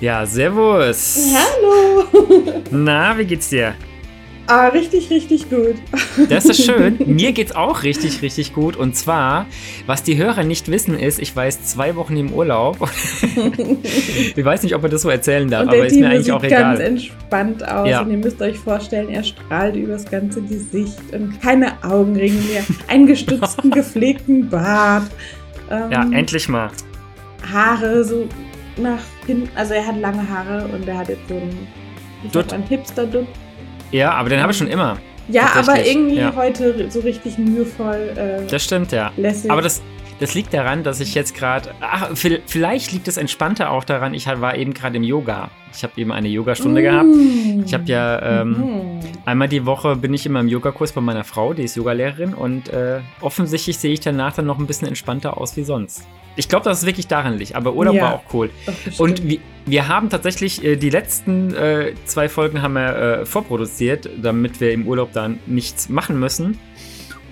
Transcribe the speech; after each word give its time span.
Ja, 0.00 0.24
servus. 0.24 1.34
Hallo. 1.34 2.04
Na, 2.70 3.18
wie 3.18 3.24
geht's 3.24 3.48
dir? 3.48 3.74
Ah, 4.46 4.68
richtig, 4.68 5.10
richtig 5.10 5.50
gut. 5.50 5.74
Das 6.28 6.44
ist 6.46 6.64
schön. 6.64 6.98
Mir 7.04 7.32
geht's 7.32 7.54
auch 7.54 7.82
richtig, 7.82 8.22
richtig 8.22 8.54
gut. 8.54 8.76
Und 8.76 8.96
zwar, 8.96 9.46
was 9.86 10.02
die 10.02 10.16
Hörer 10.16 10.42
nicht 10.44 10.68
wissen, 10.70 10.98
ist, 10.98 11.18
ich 11.18 11.34
jetzt 11.36 11.68
zwei 11.68 11.96
Wochen 11.96 12.16
im 12.16 12.32
Urlaub. 12.32 12.76
ich 14.36 14.44
weiß 14.44 14.62
nicht, 14.62 14.74
ob 14.74 14.82
er 14.84 14.88
das 14.88 15.02
so 15.02 15.10
erzählen 15.10 15.48
darf, 15.50 15.68
aber 15.68 15.86
ist 15.86 15.96
mir 15.96 16.08
eigentlich 16.08 16.24
sieht 16.24 16.32
auch 16.32 16.42
ganz 16.42 16.52
egal. 16.52 16.80
entspannt 16.80 17.68
aus. 17.68 17.88
Ja. 17.88 18.00
Und 18.02 18.10
ihr 18.10 18.18
müsst 18.18 18.40
euch 18.40 18.58
vorstellen, 18.58 19.10
er 19.10 19.22
strahlt 19.22 19.76
übers 19.76 20.08
ganze 20.10 20.42
Gesicht 20.42 20.98
und 21.12 21.40
keine 21.40 21.72
Augenringe 21.84 22.40
mehr. 22.40 22.64
Einen 22.88 23.06
gestutzten, 23.06 23.70
gepflegten 23.70 24.48
Bart. 24.48 25.10
Ähm, 25.70 25.90
Ja, 25.90 26.08
endlich 26.12 26.48
mal. 26.48 26.70
Haare 27.52 28.04
so 28.04 28.28
nach 28.78 29.00
hinten. 29.26 29.50
Also 29.54 29.74
er 29.74 29.86
hat 29.86 29.98
lange 29.98 30.28
Haare 30.28 30.66
und 30.68 30.86
er 30.86 30.98
hat 30.98 31.08
jetzt 31.08 31.28
so 31.28 31.34
einen, 31.34 31.68
Dutt. 32.32 32.50
man, 32.50 32.62
Hipster-Dutt. 32.64 33.26
Ja, 33.90 34.12
aber 34.12 34.28
den 34.28 34.40
habe 34.40 34.52
ich 34.52 34.58
schon 34.58 34.68
immer. 34.68 34.98
Ja, 35.28 35.52
aber 35.56 35.84
irgendwie 35.84 36.16
ja. 36.16 36.34
heute 36.34 36.90
so 36.90 37.00
richtig 37.00 37.36
mühevoll 37.38 38.12
äh, 38.16 38.46
Das 38.50 38.64
stimmt, 38.64 38.92
ja. 38.92 39.12
lässig. 39.16 39.50
Aber 39.50 39.60
das, 39.60 39.82
das 40.20 40.34
liegt 40.34 40.52
daran, 40.54 40.82
dass 40.82 41.00
ich 41.00 41.14
jetzt 41.14 41.34
gerade. 41.34 41.70
Ach, 41.80 42.10
vi- 42.12 42.40
vielleicht 42.46 42.92
liegt 42.92 43.08
es 43.08 43.16
entspannter 43.16 43.70
auch 43.70 43.84
daran, 43.84 44.14
ich 44.14 44.26
war 44.26 44.56
eben 44.56 44.74
gerade 44.74 44.96
im 44.96 45.02
Yoga. 45.04 45.50
Ich 45.74 45.82
habe 45.82 45.92
eben 45.96 46.12
eine 46.12 46.28
Yogastunde 46.28 46.80
gehabt. 46.82 47.06
Mm. 47.08 47.62
Ich 47.64 47.74
habe 47.74 47.84
ja 47.86 48.40
ähm, 48.40 48.50
Mhm. 48.50 49.00
einmal 49.26 49.48
die 49.48 49.66
Woche 49.66 49.96
bin 49.96 50.14
ich 50.14 50.24
immer 50.26 50.40
im 50.40 50.48
Yogakurs 50.48 50.92
bei 50.92 51.00
meiner 51.02 51.24
Frau, 51.24 51.52
die 51.52 51.62
ist 51.62 51.76
Yogalehrerin 51.76 52.32
und 52.34 52.68
äh, 52.70 53.00
offensichtlich 53.20 53.76
sehe 53.78 53.92
ich 53.92 54.00
danach 54.00 54.32
dann 54.34 54.46
noch 54.46 54.58
ein 54.58 54.66
bisschen 54.66 54.88
entspannter 54.88 55.36
aus 55.38 55.56
wie 55.56 55.64
sonst. 55.64 56.02
Ich 56.36 56.48
glaube, 56.48 56.64
dass 56.64 56.78
es 56.80 56.86
wirklich 56.86 57.06
daran 57.08 57.36
liegt, 57.36 57.54
aber 57.54 57.74
Urlaub 57.74 57.94
Ja. 57.94 58.02
war 58.02 58.14
auch 58.14 58.22
cool. 58.32 58.50
Bestimmt. 58.64 59.00
Und 59.00 59.28
wir, 59.28 59.38
wir 59.66 59.88
haben 59.88 60.08
tatsächlich 60.08 60.64
äh, 60.64 60.76
die 60.76 60.88
letzten 60.90 61.54
äh, 61.54 61.92
zwei 62.06 62.28
Folgen 62.28 62.62
haben 62.62 62.72
wir 62.74 62.96
äh, 62.96 63.26
vorproduziert, 63.26 64.08
damit 64.22 64.60
wir 64.60 64.72
im 64.72 64.86
Urlaub 64.88 65.12
dann 65.12 65.38
nichts 65.46 65.88
machen 65.88 66.18
müssen. 66.18 66.58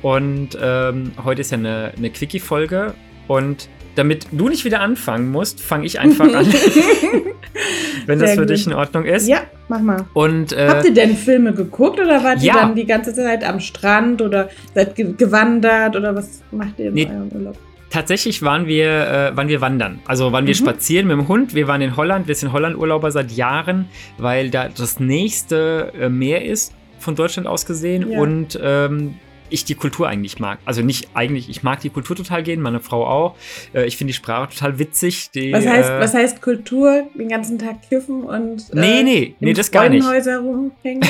Und 0.07 0.51
ähm, 0.62 1.11
heute 1.25 1.41
ist 1.41 1.51
ja 1.51 1.59
eine, 1.59 1.91
eine 1.97 2.11
Quickie-Folge. 2.11 2.95
Und 3.27 3.69
damit 3.97 4.29
du 4.31 4.48
nicht 4.48 4.65
wieder 4.65 4.79
anfangen 4.81 5.33
musst, 5.33 5.61
fange 5.61 5.85
ich 5.85 5.98
einfach 5.98 6.33
an. 6.33 6.47
wenn 8.07 8.21
das 8.21 8.29
Sehr 8.29 8.37
für 8.37 8.43
gut. 8.43 8.51
dich 8.51 8.69
in 8.69 8.73
Ordnung 8.73 9.05
ist. 9.05 9.27
Ja, 9.27 9.41
mach 9.69 9.81
mal. 9.81 10.05
Und 10.15 10.53
äh, 10.53 10.69
Habt 10.69 10.85
ihr 10.85 10.95
denn 10.95 11.17
Filme 11.17 11.53
geguckt 11.55 11.98
oder 11.98 12.23
wart 12.23 12.39
ihr 12.41 12.47
ja. 12.48 12.55
dann 12.55 12.77
die 12.77 12.87
ganze 12.87 13.13
Zeit 13.15 13.43
am 13.43 13.59
Strand 13.59 14.23
oder 14.23 14.48
seid 14.77 14.95
ge 14.95 15.13
gewandert 15.19 15.97
oder 15.97 16.15
was 16.15 16.41
macht 16.53 16.79
ihr 16.79 16.87
in 16.87 16.95
Nee. 16.95 17.07
eurem 17.07 17.29
Urlaub? 17.35 17.59
Tatsächlich 17.91 18.43
waren 18.43 18.69
wir, 18.69 18.87
äh, 19.33 19.37
waren 19.37 19.48
wir 19.48 19.61
wandern. 19.61 19.98
Also 20.07 20.31
waren 20.31 20.47
wir 20.47 20.55
Mhm. 20.55 20.59
spazieren 20.59 21.09
mit 21.09 21.17
dem 21.17 21.27
Hund. 21.27 21.53
Wir 21.57 21.67
waren 21.67 21.81
in 21.83 21.97
Holland. 21.97 22.29
Wir 22.29 22.37
sind 22.37 22.53
Holland-Urlauber 22.53 23.11
seit 23.11 23.33
Jahren, 23.33 23.87
weil 24.19 24.51
da 24.51 24.69
das 24.69 25.01
nächste 25.01 25.93
äh, 26.01 26.09
Meer 26.09 26.45
ist, 26.45 26.75
von 27.01 27.17
Deutschland 27.17 27.48
aus 27.48 27.67
gesehen. 27.67 28.13
Ja. 28.13 28.20
Und 28.20 28.57
ähm, 28.63 29.15
ich 29.50 29.64
die 29.64 29.75
Kultur 29.75 30.08
eigentlich 30.08 30.39
mag. 30.39 30.58
Also 30.64 30.83
nicht 30.83 31.08
eigentlich, 31.14 31.48
ich 31.48 31.62
mag 31.62 31.80
die 31.80 31.91
Kultur 31.91 32.16
total 32.16 32.42
gehen, 32.42 32.61
meine 32.61 32.80
Frau 32.80 33.06
auch. 33.06 33.36
Äh, 33.75 33.86
ich 33.86 33.97
finde 33.97 34.12
die 34.12 34.16
Sprache 34.16 34.55
total 34.55 34.78
witzig. 34.78 35.30
Die, 35.33 35.52
Was 35.52 35.66
heißt, 35.66 35.91
äh, 35.91 36.00
was 36.00 36.14
heißt 36.14 36.42
Kultur? 36.42 37.05
Den 37.14 37.28
ganzen 37.28 37.58
Tag 37.58 37.89
kiffen 37.89 38.24
und 38.24 38.70
äh, 38.72 38.74
Nee, 38.74 39.02
nee, 39.02 39.34
nee, 39.41 39.50
in 39.50 39.56
das 39.56 39.70
gar 39.70 39.89
nicht. 39.89 40.06
Rumhängen? 40.06 41.02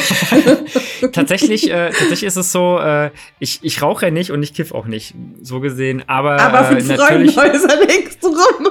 Tatsächlich, 1.13 1.71
äh, 1.71 1.91
tatsächlich 1.91 2.25
ist 2.25 2.37
es 2.37 2.53
so, 2.53 2.79
äh, 2.79 3.11
ich, 3.39 3.61
ich 3.63 3.83
rauche 3.83 4.07
ja 4.07 4.11
nicht 4.11 4.31
und 4.31 4.43
ich 4.43 4.55
kiff 4.55 4.73
auch 4.73 4.87
nicht, 4.87 5.15
so 5.43 5.61
gesehen. 5.61 6.03
Aber, 6.07 6.41
Aber 6.41 6.71
äh, 6.71 6.81
für 6.81 6.97
natürlich, 6.97 7.35
Freudenhäuser 7.35 7.77
legst 7.87 8.23
du 8.23 8.29
rum. 8.29 8.69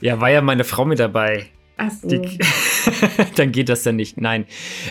ja, 0.00 0.20
war 0.20 0.30
ja 0.30 0.40
meine 0.40 0.64
Frau 0.64 0.84
mit 0.84 0.98
dabei. 0.98 1.46
Achso. 1.76 2.08
Die, 2.08 2.38
dann 3.36 3.52
geht 3.52 3.68
das 3.68 3.84
ja 3.84 3.92
nicht. 3.92 4.20
Nein. 4.20 4.46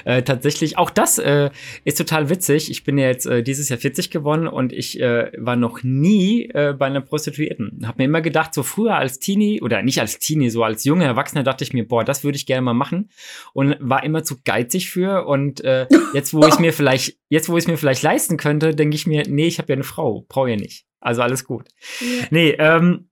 Äh, 0.05 0.23
tatsächlich, 0.23 0.77
auch 0.77 0.89
das 0.89 1.17
äh, 1.17 1.49
ist 1.83 1.97
total 1.97 2.29
witzig. 2.29 2.69
Ich 2.71 2.83
bin 2.83 2.97
ja 2.97 3.07
jetzt 3.07 3.25
äh, 3.25 3.43
dieses 3.43 3.69
Jahr 3.69 3.79
40 3.79 4.09
geworden 4.09 4.47
und 4.47 4.73
ich 4.73 4.99
äh, 4.99 5.31
war 5.37 5.55
noch 5.55 5.83
nie 5.83 6.49
äh, 6.53 6.73
bei 6.77 6.85
einer 6.85 7.01
Prostituierten. 7.01 7.83
Hab 7.85 7.97
mir 7.97 8.05
immer 8.05 8.21
gedacht, 8.21 8.53
so 8.53 8.63
früher 8.63 8.95
als 8.95 9.19
Teenie, 9.19 9.61
oder 9.61 9.81
nicht 9.83 9.99
als 9.99 10.19
Teenie, 10.19 10.49
so 10.49 10.63
als 10.63 10.83
junger 10.83 11.05
Erwachsener 11.05 11.43
dachte 11.43 11.63
ich 11.63 11.73
mir, 11.73 11.87
boah, 11.87 12.03
das 12.03 12.23
würde 12.23 12.37
ich 12.37 12.45
gerne 12.45 12.61
mal 12.61 12.73
machen. 12.73 13.09
Und 13.53 13.75
war 13.79 14.03
immer 14.03 14.23
zu 14.23 14.37
geizig 14.43 14.89
für. 14.89 15.25
Und 15.27 15.63
äh, 15.63 15.87
jetzt, 16.13 16.33
wo 16.33 16.45
ich 16.47 16.59
mir 16.59 16.73
vielleicht, 16.73 17.17
jetzt, 17.29 17.49
wo 17.49 17.57
ich 17.57 17.63
es 17.63 17.67
mir 17.67 17.77
vielleicht 17.77 18.03
leisten 18.03 18.37
könnte, 18.37 18.75
denke 18.75 18.95
ich 18.95 19.07
mir, 19.07 19.23
nee, 19.27 19.47
ich 19.47 19.59
habe 19.59 19.69
ja 19.69 19.75
eine 19.75 19.83
Frau, 19.83 20.25
brauche 20.27 20.49
ja 20.49 20.55
nicht. 20.55 20.85
Also 20.99 21.21
alles 21.21 21.45
gut. 21.45 21.67
Ja. 22.01 22.27
Nee, 22.31 22.49
ähm, 22.57 23.06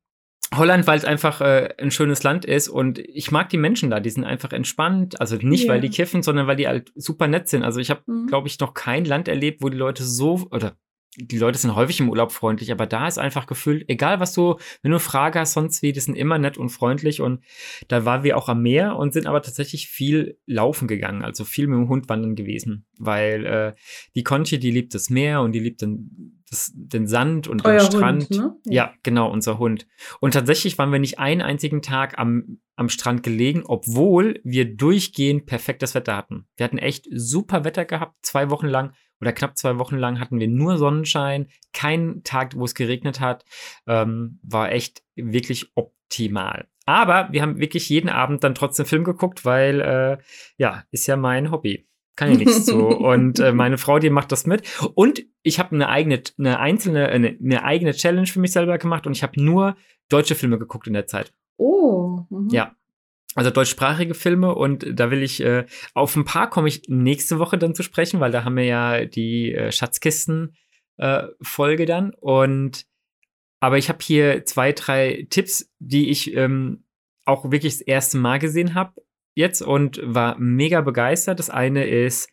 Holland, 0.58 0.88
weil 0.88 0.98
es 0.98 1.06
einfach 1.06 1.42
äh, 1.42 1.70
ein 1.80 1.92
schönes 1.92 2.24
Land 2.24 2.46
ist 2.46 2.68
und 2.70 3.00
ich 3.00 3.32
mag 3.32 3.50
die 3.50 3.58
Menschen 3.58 3.90
da, 3.90 4.00
die 4.00 4.10
sind 4.10 4.24
einfach 4.24 4.52
entspannt. 4.54 5.20
Also 5.22 5.36
nicht, 5.38 5.66
Ja. 5.66 5.74
weil 5.74 5.82
die 5.82 5.90
kiffen, 5.90 6.24
sondern 6.24 6.48
weil 6.48 6.56
die 6.56 6.68
halt 6.68 6.92
super 6.96 7.28
nett 7.28 7.48
sind. 7.50 7.64
Also 7.64 7.80
ich 7.80 7.90
habe, 7.90 8.02
Mhm. 8.06 8.28
glaube 8.28 8.48
ich, 8.48 8.60
noch 8.60 8.74
kein 8.74 9.06
Land 9.06 9.28
erlebt, 9.28 9.62
wo 9.62 9.70
die 9.70 9.78
Leute 9.78 10.04
so, 10.04 10.48
oder 10.52 10.74
die 11.18 11.38
Leute 11.38 11.58
sind 11.58 11.76
häufig 11.76 12.00
im 12.00 12.09
Urlaub 12.09 12.31
freundlich, 12.31 12.72
aber 12.72 12.86
da 12.86 13.08
ist 13.08 13.18
einfach 13.18 13.48
gefühlt, 13.48 13.86
egal 13.88 14.20
was 14.20 14.34
du, 14.34 14.56
wenn 14.81 14.92
du 14.92 14.96
eine 14.96 15.00
Frage 15.00 15.40
hast, 15.40 15.53
sonst 15.53 15.81
wie, 15.81 15.94
die 15.94 16.00
sind 16.00 16.16
immer 16.16 16.38
nett 16.38 16.58
und 16.58 16.70
freundlich 16.70 17.22
und 17.22 17.44
da 17.88 18.06
waren 18.06 18.24
wir 18.24 18.38
auch 18.38 18.50
am 18.50 18.62
Meer 18.62 18.96
und 18.98 19.14
sind 19.14 19.28
aber 19.28 19.42
tatsächlich 19.42 19.88
viel 19.88 20.38
laufen 20.46 20.88
gegangen, 20.88 21.24
also 21.24 21.46
viel 21.46 21.68
mit 21.68 21.78
dem 21.78 21.90
Hund 21.90 22.09
wandern 22.09 22.36
gewesen, 22.36 22.86
weil 22.98 23.46
äh, 23.46 23.74
die 24.16 24.24
Conchi, 24.24 24.59
die 24.59 24.72
liebt 24.72 24.94
das 24.94 25.09
Meer 25.09 25.42
und 25.42 25.53
die 25.53 25.59
liebt 25.59 25.81
den, 25.81 26.44
das, 26.50 26.72
den 26.76 27.08
Sand 27.08 27.47
und 27.47 27.66
Euer 27.66 27.80
den 27.80 27.86
Strand. 27.86 28.30
Hund, 28.30 28.38
ne? 28.38 28.56
Ja, 28.66 28.94
genau, 29.03 29.32
unser 29.32 29.58
Hund. 29.58 29.88
Und 30.20 30.34
tatsächlich 30.34 30.78
waren 30.78 30.92
wir 30.92 31.00
nicht 31.00 31.20
einen 31.20 31.42
einzigen 31.42 31.82
Tag 31.82 32.20
am, 32.20 32.59
am 32.76 32.90
Strand 32.90 33.24
gelegen, 33.24 33.64
obwohl 33.66 34.42
wir 34.44 34.76
durchgehend 34.76 35.46
perfektes 35.46 35.96
Wetter 35.96 36.16
hatten. 36.16 36.47
Wir 36.58 36.66
hatten 36.66 36.78
echt 36.78 37.08
super 37.09 37.64
Wetter 37.64 37.86
gehabt, 37.86 38.16
zwei 38.22 38.50
Wochen 38.50 38.68
lang 38.68 38.94
oder 39.25 39.34
knapp 39.34 39.58
zwei 39.58 39.78
Wochen 39.80 39.97
lang 39.97 40.19
hatten 40.19 40.40
wir 40.40 40.47
nur 40.47 40.78
Sonnenschein, 40.78 41.47
kein 41.74 42.22
Tag, 42.24 42.56
wo 42.56 42.66
es 42.66 42.75
geregnet 42.75 43.19
hat. 43.19 43.44
Ähm, 43.88 44.40
war 44.44 44.72
echt 44.72 45.03
wirklich 45.16 45.72
optimal. 45.75 46.68
Aber 46.86 47.30
wir 47.31 47.41
haben 47.41 47.59
wirklich 47.59 47.90
jeden 47.90 48.09
Abend 48.09 48.44
dann 48.44 48.53
trotzdem 48.53 48.85
Film 48.85 49.03
geguckt, 49.03 49.44
weil, 49.44 49.81
äh, 49.81 50.18
ja, 50.58 50.84
ist 50.91 51.08
ja 51.08 51.18
mein 51.18 51.50
Hobby. 51.50 51.88
Kann 52.16 52.31
ja 52.31 52.38
nichts 52.38 52.68
so. 52.68 52.88
Und 52.97 53.40
äh, 53.40 53.52
meine 53.52 53.78
Frau, 53.78 53.97
die 53.97 54.12
macht 54.12 54.31
das 54.31 54.46
mit. 54.46 54.62
Und 54.94 55.25
ich 55.41 55.59
habe 55.59 55.75
eine 55.75 55.90
eigene, 55.90 56.22
eine 56.38 56.59
einzelne, 56.59 57.09
eine, 57.09 57.38
eine 57.44 57.64
eigene 57.64 57.94
Challenge 57.94 58.28
für 58.28 58.40
mich 58.40 58.52
selber 58.52 58.78
gemacht 58.78 59.06
und 59.08 59.14
ich 59.14 59.24
habe 59.24 59.44
nur 59.44 59.75
deutsche 60.09 60.35
Filme 60.35 60.58
geguckt 60.59 60.88
in 60.88 60.94
der 60.94 61.08
Zeit. 61.08 61.34
Oh. 61.58 62.22
Mhm. 62.30 62.50
Ja. 62.50 62.75
Also 63.35 63.51
deutschsprachige 63.51 64.13
Filme 64.13 64.56
und 64.56 64.85
da 64.97 65.12
will 65.12 65.22
ich, 65.22 65.41
äh, 65.41 65.66
auf 65.94 66.16
ein 66.16 66.23
paar 66.23 66.50
komme 66.50 66.69
ich 66.69 66.84
nächste 66.88 67.38
Woche 67.38 67.57
dann 67.57 67.75
zu 67.75 67.84
sprechen, 67.84 68.22
weil 68.22 68.31
da 68.31 68.46
haben 68.46 68.56
wir 68.56 68.63
ja 68.63 69.03
die 69.03 69.53
äh, 69.53 69.73
Schatzkisten-Folge 69.73 71.85
dann. 71.85 72.13
Und 72.13 72.85
aber 73.59 73.78
ich 73.78 73.90
habe 73.90 74.00
hier 74.01 74.46
zwei, 74.46 74.72
drei 74.72 75.28
Tipps, 75.29 75.69
die 75.79 76.09
ich 76.09 76.34
ähm, 76.34 76.85
auch 77.25 77.51
wirklich 77.51 77.73
das 77.73 77.81
erste 77.81 78.18
Mal 78.18 78.40
gesehen 78.40 78.73
habe 78.73 78.94
jetzt 79.35 79.62
und 79.62 80.00
war 80.03 80.38
mega 80.40 80.81
begeistert. 80.81 81.40
Das 81.40 81.50
eine 81.50 81.85
ist 81.85 82.29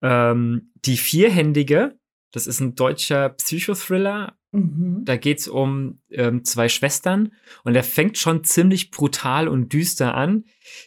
ähm, 0.00 0.72
Die 0.84 0.96
Vierhändige. 0.96 1.98
Das 2.32 2.46
ist 2.46 2.60
ein 2.60 2.74
deutscher 2.74 3.30
Psychothriller 3.30 4.36
Mhm. 4.56 5.04
da 5.04 5.16
geht 5.16 5.38
es 5.40 5.48
um 5.48 6.00
ähm, 6.10 6.44
zwei 6.44 6.68
Schwestern 6.68 7.32
und 7.64 7.74
der 7.74 7.84
fängt 7.84 8.16
schon 8.16 8.42
ziemlich 8.42 8.90
brutal 8.90 9.48
und 9.48 9.72
düster 9.72 10.14
an, 10.14 10.44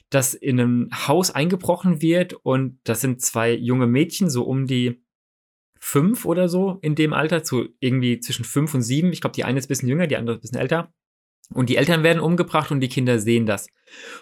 dass 0.09 0.33
in 0.33 0.59
einem 0.59 0.89
Haus 1.07 1.31
eingebrochen 1.31 2.01
wird 2.01 2.33
und 2.33 2.79
das 2.83 3.01
sind 3.01 3.21
zwei 3.21 3.53
junge 3.53 3.87
Mädchen, 3.87 4.29
so 4.29 4.43
um 4.43 4.65
die 4.65 5.03
fünf 5.79 6.25
oder 6.25 6.49
so 6.49 6.79
in 6.81 6.95
dem 6.95 7.13
Alter, 7.13 7.45
so 7.45 7.65
irgendwie 7.79 8.19
zwischen 8.19 8.43
fünf 8.43 8.73
und 8.73 8.81
sieben. 8.81 9.13
Ich 9.13 9.21
glaube, 9.21 9.35
die 9.35 9.45
eine 9.45 9.59
ist 9.59 9.65
ein 9.65 9.69
bisschen 9.69 9.89
jünger, 9.89 10.07
die 10.07 10.17
andere 10.17 10.35
ist 10.35 10.39
ein 10.39 10.41
bisschen 10.41 10.61
älter. 10.61 10.93
Und 11.53 11.69
die 11.69 11.77
Eltern 11.77 12.03
werden 12.03 12.19
umgebracht 12.19 12.71
und 12.71 12.79
die 12.79 12.89
Kinder 12.89 13.17
sehen 13.19 13.47
das 13.47 13.69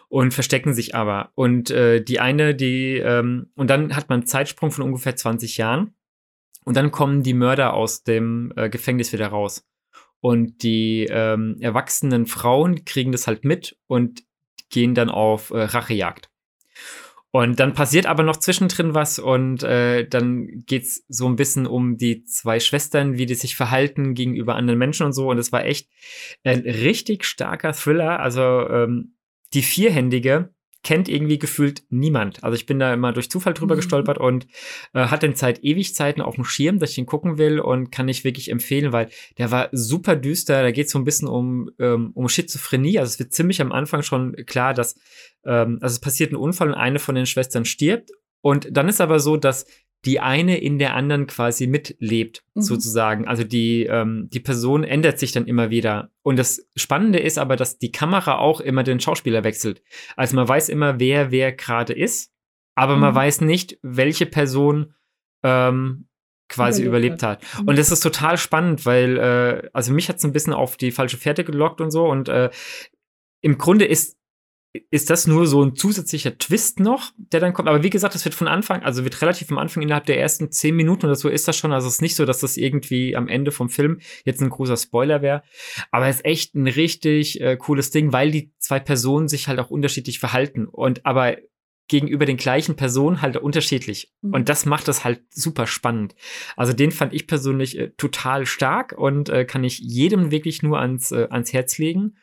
und 0.08 0.34
verstecken 0.34 0.74
sich 0.74 0.96
aber. 0.96 1.32
Und 1.36 1.72
äh, 1.72 2.02
die 2.02 2.22
eine, 2.22 2.56
die, 2.56 2.98
ähm, 2.98 3.52
und 3.56 3.70
dann 3.70 3.96
hat 3.96 4.08
man 4.08 4.20
einen 4.20 4.28
Zeitsprung 4.28 4.72
von 4.72 4.86
ungefähr 4.86 5.16
20 5.16 5.58
Jahren. 5.58 5.94
Und 6.68 6.76
dann 6.76 6.92
kommen 6.92 7.24
die 7.24 7.34
Mörder 7.34 7.76
aus 7.76 8.04
dem 8.04 8.52
äh, 8.58 8.70
Gefängnis 8.70 9.14
wieder 9.14 9.28
raus. 9.28 9.66
Und 10.20 10.64
die 10.64 11.08
ähm, 11.10 11.56
erwachsenen 11.62 12.26
Frauen 12.26 12.84
kriegen 12.84 13.14
das 13.14 13.26
halt 13.26 13.46
mit 13.46 13.78
und 13.88 14.24
gehen 14.70 14.94
dann 14.94 15.10
auf 15.10 15.52
äh, 15.52 15.62
Rachejagd. 15.62 16.30
Und 17.32 17.62
dann 17.62 17.74
passiert 17.74 18.06
aber 18.06 18.24
noch 18.24 18.36
zwischendrin 18.36 18.94
was 18.94 19.18
und 19.18 19.64
äh, 19.64 20.10
dann 20.10 20.66
geht's 20.66 21.06
so 21.08 21.26
ein 21.30 21.38
bisschen 21.38 21.68
um 21.68 21.96
die 21.96 22.26
zwei 22.26 22.60
Schwestern, 22.60 23.18
wie 23.18 23.26
die 23.26 23.36
sich 23.36 23.56
verhalten 23.56 24.14
gegenüber 24.14 24.56
anderen 24.56 24.78
Menschen 24.78 25.06
und 25.06 25.14
so. 25.14 25.30
Und 25.30 25.38
es 25.38 25.54
war 25.54 25.64
echt 25.64 25.90
ein 26.44 26.60
richtig 26.60 27.24
starker 27.24 27.72
Thriller. 27.72 28.20
Also 28.20 28.68
ähm, 28.68 29.16
die 29.54 29.62
Vierhändige 29.62 30.54
kennt 30.84 31.10
irgendwie 31.10 31.40
gefühlt 31.40 31.84
niemand. 31.90 32.44
Also 32.44 32.56
ich 32.56 32.66
bin 32.66 32.80
da 32.80 32.94
immer 32.94 33.12
durch 33.12 33.30
Zufall 33.30 33.54
drüber 33.54 33.76
mhm. 33.76 33.80
gestolpert 33.80 34.18
und 34.18 34.48
äh, 34.94 35.08
hat 35.08 35.24
den 35.24 35.36
Zeit 35.36 35.64
Ewigzeiten 35.64 36.22
auf 36.22 36.36
dem 36.36 36.46
Schirm, 36.46 36.80
dass 36.80 36.92
ich 36.92 36.98
ihn 36.98 37.06
gucken 37.06 37.38
will 37.38 37.60
und 37.60 37.92
kann 37.92 38.08
ich 38.08 38.24
wirklich 38.24 38.50
empfehlen, 38.50 38.92
weil 38.92 39.10
der 39.38 39.52
war 39.52 39.70
super 39.72 40.16
düster. 40.16 40.62
Da 40.62 40.72
geht 40.72 40.88
es 40.88 40.92
so 40.92 41.00
ein 41.00 41.06
bisschen 41.06 41.28
um, 41.28 41.70
ähm, 41.80 42.12
um 42.14 42.30
Schizophrenie. 42.30 43.00
Also 43.00 43.12
es 43.12 43.20
wird 43.20 43.34
ziemlich 43.34 43.62
am 43.62 43.72
Anfang 43.72 44.04
schon 44.04 44.36
klar, 44.46 44.74
dass 44.74 44.96
ähm, 45.46 45.80
also 45.82 45.94
es 45.94 46.00
passiert 46.00 46.32
ein 46.32 46.38
Unfall 46.38 46.70
und 46.70 46.76
eine 46.76 47.00
von 47.00 47.16
den 47.16 47.26
Schwestern 47.26 47.66
stirbt. 47.66 48.12
Und 48.42 48.68
dann 48.72 48.88
ist 48.88 49.02
aber 49.02 49.20
so, 49.20 49.36
dass 49.36 49.66
die 50.06 50.20
eine 50.20 50.58
in 50.58 50.80
der 50.80 50.96
anderen 50.96 51.28
quasi 51.28 51.68
mitlebt, 51.68 52.44
mhm. 52.54 52.62
sozusagen. 52.62 53.28
Also 53.28 53.44
die, 53.44 53.84
ähm, 53.84 54.30
die 54.32 54.40
Person 54.40 54.84
ändert 54.84 55.20
sich 55.20 55.32
dann 55.32 55.48
immer 55.48 55.70
wieder. 55.70 56.12
Und 56.22 56.38
das 56.38 56.68
Spannende 56.76 57.20
ist 57.20 57.38
aber, 57.38 57.56
dass 57.56 57.78
die 57.78 57.92
Kamera 57.92 58.38
auch 58.38 58.62
immer 58.62 58.84
den 58.84 59.00
Schauspieler 59.00 59.44
wechselt. 59.44 59.82
Also 60.16 60.36
man 60.36 60.48
weiß 60.48 60.70
immer, 60.70 61.00
wer 61.00 61.32
wer 61.32 61.52
gerade 61.52 61.94
ist, 61.94 62.32
aber 62.76 62.96
mhm. 62.96 63.02
man 63.02 63.16
weiß 63.16 63.42
nicht, 63.42 63.80
welche 63.82 64.28
Person 64.28 64.94
ähm, 65.44 66.08
quasi 66.48 66.84
überlebt, 66.84 67.22
überlebt 67.22 67.24
hat. 67.24 67.62
Mhm. 67.62 67.70
Und 67.70 67.80
das 67.80 67.92
ist 67.92 68.02
total 68.02 68.38
spannend, 68.38 68.86
weil, 68.86 69.18
äh, 69.18 69.70
also 69.74 69.94
mich 69.94 70.10
hat 70.10 70.18
es 70.18 70.24
ein 70.24 70.32
bisschen 70.32 70.54
auf 70.54 70.78
die 70.78 70.92
falsche 70.92 71.18
Fährte 71.18 71.44
gelockt 71.44 71.82
und 71.82 71.92
so. 71.92 72.08
Und 72.08 72.30
äh, 72.30 72.50
im 73.42 73.58
Grunde 73.58 73.86
ist 73.86 74.18
ist 74.92 75.10
das 75.10 75.28
nur 75.28 75.48
so 75.48 75.64
ein 75.64 75.76
zusätzlicher 75.76 76.38
Twist 76.38 76.80
noch, 76.80 77.12
der 77.18 77.40
dann 77.40 77.54
kommt. 77.54 77.68
Aber 77.68 77.84
wie 77.84 77.90
gesagt, 77.90 78.16
das 78.16 78.26
wird 78.26 78.36
von 78.36 78.48
Anfang, 78.48 78.84
also 78.84 79.04
wird 79.04 79.22
relativ 79.22 79.50
am 79.52 79.58
Anfang 79.58 79.84
innerhalb 79.84 80.06
der 80.06 80.20
ersten 80.20 80.52
zehn 80.52 80.76
Minuten 80.76 81.06
oder 81.06 81.16
so 81.16 81.30
ist 81.30 81.48
das 81.48 81.58
schon. 81.58 81.72
Also 81.72 81.88
es 81.88 81.96
ist 81.96 82.02
nicht 82.02 82.16
so, 82.16 82.26
dass 82.26 82.40
das 82.40 82.58
irgendwie 82.58 83.16
am 83.16 83.28
Ende 83.28 83.52
vom 83.52 83.70
Film 83.70 84.00
jetzt 84.24 84.42
ein 84.42 84.50
großer 84.50 84.78
Spoiler 84.78 85.22
wäre. 85.22 85.44
Aber 85.92 86.08
es 86.08 86.18
ist 86.18 86.26
echt 86.26 86.56
ein 86.56 86.68
richtig 86.68 87.42
äh, 87.42 87.58
cooles 87.58 87.92
Ding, 87.92 88.14
weil 88.14 88.32
die 88.32 88.52
zwei 88.60 88.80
Personen 88.80 89.28
sich 89.28 89.48
halt 89.48 89.60
auch 89.60 89.70
unterschiedlich 89.70 90.20
verhalten. 90.20 90.68
Und 90.68 91.06
aber 91.06 91.38
gegenüber 91.88 92.26
den 92.26 92.38
gleichen 92.38 92.76
Personen 92.76 93.22
halt 93.22 93.38
unterschiedlich. 93.38 94.14
Mhm. 94.22 94.34
Und 94.34 94.50
das 94.50 94.66
macht 94.66 94.88
das 94.88 95.04
halt 95.04 95.22
super 95.30 95.68
spannend. 95.68 96.16
Also 96.56 96.74
den 96.74 96.92
fand 96.92 97.14
ich 97.14 97.28
persönlich 97.28 97.78
äh, 97.78 97.92
total 97.98 98.46
stark 98.46 98.94
und 98.98 99.30
äh, 99.30 99.46
kann 99.46 99.64
ich 99.64 99.80
jedem 99.80 100.32
wirklich 100.32 100.64
nur 100.64 100.80
ans, 100.80 101.12
äh, 101.12 101.28
ans 101.30 101.54
Herz 101.54 101.78
legen. 101.78 102.18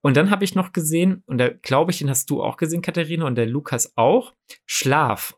Und 0.00 0.16
dann 0.16 0.30
habe 0.30 0.44
ich 0.44 0.54
noch 0.54 0.72
gesehen, 0.72 1.22
und 1.26 1.38
da 1.38 1.48
glaube 1.48 1.92
ich, 1.92 1.98
den 1.98 2.10
hast 2.10 2.28
du 2.30 2.42
auch 2.42 2.56
gesehen, 2.56 2.82
Katharina, 2.82 3.26
und 3.26 3.36
der 3.36 3.46
Lukas 3.46 3.92
auch, 3.96 4.34
Schlaf. 4.66 5.36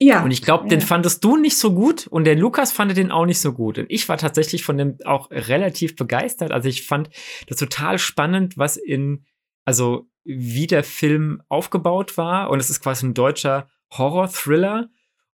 Ja. 0.00 0.22
Und 0.22 0.30
ich 0.30 0.42
glaube, 0.42 0.64
ja. 0.64 0.70
den 0.70 0.80
fandest 0.80 1.24
du 1.24 1.36
nicht 1.36 1.58
so 1.58 1.74
gut 1.74 2.06
und 2.06 2.24
der 2.24 2.36
Lukas 2.36 2.70
fand 2.70 2.96
den 2.96 3.10
auch 3.10 3.26
nicht 3.26 3.40
so 3.40 3.52
gut. 3.52 3.78
Und 3.78 3.86
ich 3.88 4.08
war 4.08 4.16
tatsächlich 4.16 4.62
von 4.62 4.78
dem 4.78 4.98
auch 5.04 5.30
relativ 5.30 5.96
begeistert. 5.96 6.52
Also 6.52 6.68
ich 6.68 6.86
fand 6.86 7.10
das 7.48 7.58
total 7.58 7.98
spannend, 7.98 8.56
was 8.56 8.76
in, 8.76 9.24
also 9.64 10.08
wie 10.28 10.66
der 10.66 10.84
Film 10.84 11.42
aufgebaut 11.48 12.16
war. 12.16 12.50
Und 12.50 12.60
es 12.60 12.70
ist 12.70 12.82
quasi 12.82 13.06
ein 13.06 13.14
deutscher 13.14 13.68
Horror-Thriller. 13.96 14.90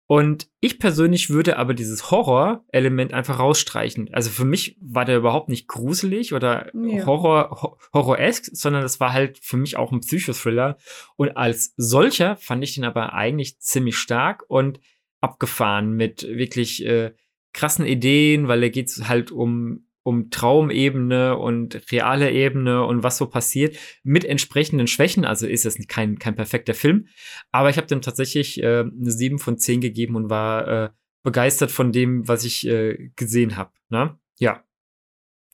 Und 0.06 0.50
ich 0.60 0.78
persönlich 0.80 1.30
würde 1.30 1.57
aber 1.57 1.74
dieses 1.74 2.12
Horror-Element 2.12 3.13
einfach 3.13 3.40
rausstreichen. 3.40 4.13
Also 4.13 4.30
für 4.30 4.45
mich 4.45 4.78
war 4.80 5.06
der 5.06 5.18
überhaupt 5.18 5.50
nicht 5.50 5.68
gruselig 5.68 6.34
oder 6.34 6.69
ja. 6.75 7.06
Horror, 7.06 7.80
Horror-esk, 7.94 8.50
sondern 8.54 8.84
das 8.84 9.00
war 9.00 9.13
halt 9.13 9.40
für 9.40 9.57
mich 9.57 9.78
auch 9.78 9.92
ein 9.92 10.01
Psychothriller. 10.01 10.78
Und 11.16 11.36
als 11.36 11.74
solcher 11.78 12.36
fand 12.36 12.63
ich 12.63 12.75
den 12.75 12.84
aber 12.84 13.13
eigentlich 13.13 13.60
ziemlich 13.60 13.98
stark 13.98 14.44
und 14.48 14.80
abgefahren 15.22 15.94
mit 15.94 16.22
wirklich 16.28 16.86
äh, 16.86 17.13
krassen 17.54 17.86
Ideen, 17.86 18.48
weil 18.48 18.62
da 18.62 18.69
geht 18.69 18.89
es 18.89 19.07
halt 19.07 19.31
um 19.31 19.88
um 20.04 20.30
Traumebene 20.30 21.38
und 21.38 21.92
reale 21.92 22.32
Ebene 22.32 22.86
und 22.86 23.04
was 23.04 23.18
so 23.18 23.28
passiert, 23.28 23.78
mit 24.04 24.26
entsprechenden 24.26 24.88
Schwächen. 24.88 25.26
Also 25.26 25.48
ist 25.48 25.66
es 25.66 25.78
kein, 25.88 26.20
kein 26.20 26.36
perfekter 26.36 26.74
Film. 26.74 27.08
Aber 27.52 27.70
ich 27.70 27.78
habe 27.78 27.88
dem 27.88 28.02
tatsächlich 28.02 28.62
äh, 28.62 28.82
eine 28.82 29.12
7 29.12 29.40
von 29.40 29.58
10 29.58 29.82
gegeben 29.82 30.16
und 30.16 30.30
war 30.30 30.68
äh, 30.68 30.90
begeistert 31.24 31.72
von 31.72 31.92
dem, 31.92 32.28
was 32.28 32.44
ich 32.44 32.68
äh, 32.68 33.12
gesehen 33.16 33.56
habe. 33.56 33.72
Ne? 33.90 34.18
Ja. 34.38 34.64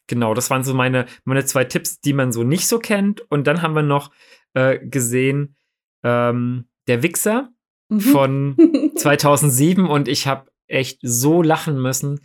Genau, 0.07 0.33
das 0.33 0.49
waren 0.49 0.63
so 0.63 0.73
meine, 0.73 1.05
meine 1.23 1.45
zwei 1.45 1.63
Tipps, 1.63 2.01
die 2.01 2.13
man 2.13 2.31
so 2.31 2.43
nicht 2.43 2.67
so 2.67 2.79
kennt. 2.79 3.21
Und 3.29 3.45
dann 3.45 3.61
haben 3.61 3.75
wir 3.75 3.83
noch 3.83 4.11
äh, 4.55 4.79
gesehen, 4.79 5.55
ähm, 6.03 6.65
Der 6.87 7.03
Wichser 7.03 7.51
mhm. 7.89 7.99
von 7.99 8.57
2007 8.95 9.85
und 9.85 10.07
ich 10.07 10.25
habe 10.25 10.49
echt 10.67 10.99
so 11.03 11.43
lachen 11.43 11.79
müssen. 11.79 12.21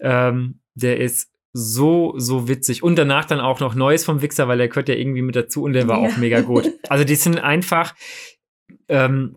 Ähm, 0.00 0.60
der 0.74 1.00
ist 1.00 1.31
so, 1.52 2.14
so 2.16 2.48
witzig. 2.48 2.82
Und 2.82 2.96
danach 2.96 3.24
dann 3.24 3.40
auch 3.40 3.60
noch 3.60 3.74
Neues 3.74 4.04
vom 4.04 4.22
Wichser, 4.22 4.48
weil 4.48 4.58
der 4.58 4.68
gehört 4.68 4.88
ja 4.88 4.94
irgendwie 4.94 5.22
mit 5.22 5.36
dazu 5.36 5.62
und 5.62 5.74
der 5.74 5.86
war 5.88 6.02
ja. 6.02 6.08
auch 6.08 6.16
mega 6.16 6.40
gut. 6.40 6.70
Also 6.88 7.04
die 7.04 7.14
sind 7.14 7.38
einfach, 7.38 7.94
ähm, 8.88 9.36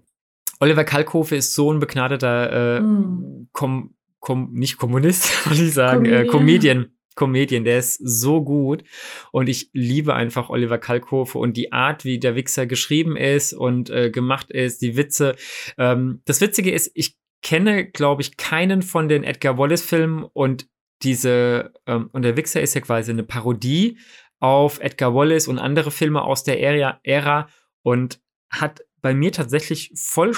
Oliver 0.60 0.84
Kalkofe 0.84 1.36
ist 1.36 1.54
so 1.54 1.72
ein 1.72 1.80
begnadeter, 1.80 2.78
äh, 2.78 2.82
mm. 2.82 3.50
kom, 3.52 3.96
kom, 4.20 4.52
nicht 4.54 4.78
Kommunist, 4.78 5.46
würde 5.50 5.64
ich 5.64 5.74
sagen, 5.74 6.04
Comedian. 6.04 6.26
Äh, 6.26 6.28
Comedian. 6.28 6.92
Comedian, 7.16 7.64
der 7.64 7.80
ist 7.80 7.94
so 8.04 8.44
gut 8.44 8.84
und 9.32 9.48
ich 9.48 9.70
liebe 9.72 10.14
einfach 10.14 10.50
Oliver 10.50 10.78
Kalkofe 10.78 11.38
und 11.38 11.56
die 11.56 11.72
Art, 11.72 12.04
wie 12.04 12.20
der 12.20 12.36
Wichser 12.36 12.66
geschrieben 12.66 13.16
ist 13.16 13.54
und 13.54 13.90
äh, 13.90 14.12
gemacht 14.12 14.52
ist, 14.52 14.82
die 14.82 14.98
Witze. 14.98 15.36
Ähm, 15.78 16.22
das 16.26 16.42
Witzige 16.42 16.72
ist, 16.72 16.92
ich 16.94 17.16
kenne, 17.42 17.86
glaube 17.86 18.22
ich, 18.22 18.36
keinen 18.36 18.82
von 18.82 19.08
den 19.08 19.24
Edgar 19.24 19.58
Wallace-Filmen 19.58 20.26
und 20.34 20.68
diese, 21.04 21.74
ähm, 21.86 22.10
und 22.12 22.22
der 22.22 22.38
Wichser 22.38 22.62
ist 22.62 22.74
ja 22.74 22.82
quasi 22.82 23.12
eine 23.12 23.24
Parodie 23.24 23.98
auf 24.40 24.80
Edgar 24.80 25.14
Wallace 25.14 25.48
und 25.48 25.60
andere 25.60 25.92
Filme 25.92 26.22
aus 26.22 26.44
der 26.44 26.62
Ära, 26.62 27.00
Ära 27.04 27.48
und 27.84 28.22
hat 28.50 28.82
bei 29.02 29.14
mir 29.14 29.32
tatsächlich 29.32 29.92
voll 29.96 30.34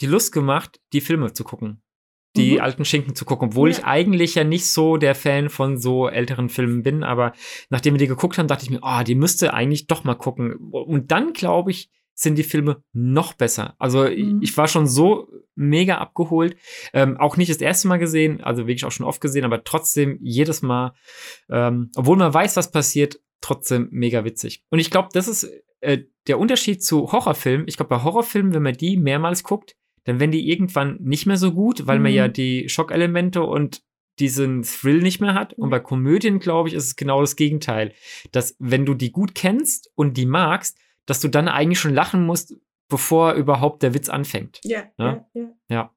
die 0.00 0.06
Lust 0.06 0.32
gemacht, 0.32 0.80
die 0.92 1.00
Filme 1.00 1.32
zu 1.32 1.44
gucken. 1.44 1.82
Die 2.36 2.54
mhm. 2.54 2.60
alten 2.60 2.84
Schinken 2.84 3.14
zu 3.14 3.24
gucken, 3.24 3.48
obwohl 3.48 3.70
ja. 3.70 3.78
ich 3.78 3.84
eigentlich 3.84 4.34
ja 4.34 4.44
nicht 4.44 4.70
so 4.70 4.96
der 4.96 5.14
Fan 5.14 5.48
von 5.48 5.78
so 5.78 6.08
älteren 6.08 6.50
Filmen 6.50 6.82
bin, 6.82 7.02
aber 7.02 7.32
nachdem 7.70 7.94
wir 7.94 7.98
die 7.98 8.06
geguckt 8.06 8.38
haben, 8.38 8.48
dachte 8.48 8.64
ich 8.64 8.70
mir, 8.70 8.80
oh, 8.82 9.02
die 9.02 9.14
müsste 9.14 9.54
eigentlich 9.54 9.86
doch 9.86 10.04
mal 10.04 10.14
gucken. 10.14 10.56
Und 10.70 11.10
dann, 11.10 11.32
glaube 11.32 11.70
ich, 11.70 11.90
sind 12.18 12.36
die 12.36 12.42
Filme 12.42 12.82
noch 12.92 13.32
besser. 13.32 13.76
Also 13.78 14.02
mhm. 14.02 14.40
ich, 14.42 14.50
ich, 14.50 14.56
war 14.56 14.66
schon 14.66 14.88
so 14.88 15.28
mega 15.54 15.98
abgeholt. 15.98 16.56
Ähm, 16.92 17.16
auch 17.16 17.36
nicht 17.36 17.48
das 17.48 17.58
erste 17.58 17.86
Mal 17.86 17.98
gesehen, 17.98 18.40
also 18.42 18.66
wirklich 18.66 18.84
auch 18.84 18.90
schon 18.90 19.06
oft 19.06 19.20
gesehen, 19.20 19.44
aber 19.44 19.62
trotzdem 19.62 20.18
jedes 20.20 20.60
Mal, 20.60 20.94
ähm, 21.48 21.90
obwohl 21.94 22.16
man 22.16 22.34
weiß, 22.34 22.56
was 22.56 22.72
passiert, 22.72 23.20
trotzdem 23.40 23.88
mega 23.92 24.24
witzig. 24.24 24.64
Und 24.70 24.80
ich 24.80 24.90
glaube, 24.90 25.10
das 25.12 25.28
ist 25.28 25.48
äh, 25.80 25.98
der 26.26 26.40
Unterschied 26.40 26.82
zu 26.82 27.12
Horrorfilmen. 27.12 27.68
Ich 27.68 27.76
glaube, 27.76 27.90
bei 27.90 28.02
Horrorfilmen, 28.02 28.52
wenn 28.52 28.64
man 28.64 28.74
die 28.74 28.96
mehrmals 28.96 29.44
guckt, 29.44 29.76
dann 30.02 30.18
werden 30.18 30.32
die 30.32 30.50
irgendwann 30.50 30.98
nicht 31.00 31.26
mehr 31.26 31.36
so 31.36 31.52
gut, 31.52 31.86
weil 31.86 31.98
mhm. 31.98 32.02
man 32.02 32.12
ja 32.12 32.26
die 32.26 32.68
Schockelemente 32.68 33.44
und 33.44 33.82
diesen 34.18 34.62
Thrill 34.62 34.98
nicht 35.02 35.20
mehr 35.20 35.34
hat. 35.34 35.52
Und 35.52 35.70
bei 35.70 35.78
Komödien, 35.78 36.40
glaube 36.40 36.68
ich, 36.68 36.74
ist 36.74 36.84
es 36.84 36.96
genau 36.96 37.20
das 37.20 37.36
Gegenteil. 37.36 37.92
Dass, 38.32 38.56
wenn 38.58 38.84
du 38.84 38.94
die 38.94 39.12
gut 39.12 39.36
kennst 39.36 39.92
und 39.94 40.16
die 40.16 40.26
magst, 40.26 40.78
dass 41.08 41.20
du 41.20 41.28
dann 41.28 41.48
eigentlich 41.48 41.80
schon 41.80 41.94
lachen 41.94 42.24
musst, 42.26 42.54
bevor 42.88 43.32
überhaupt 43.32 43.82
der 43.82 43.94
Witz 43.94 44.08
anfängt. 44.08 44.60
Ja, 44.62 44.84
ja, 44.98 45.26
ja. 45.32 45.48
ja. 45.68 45.94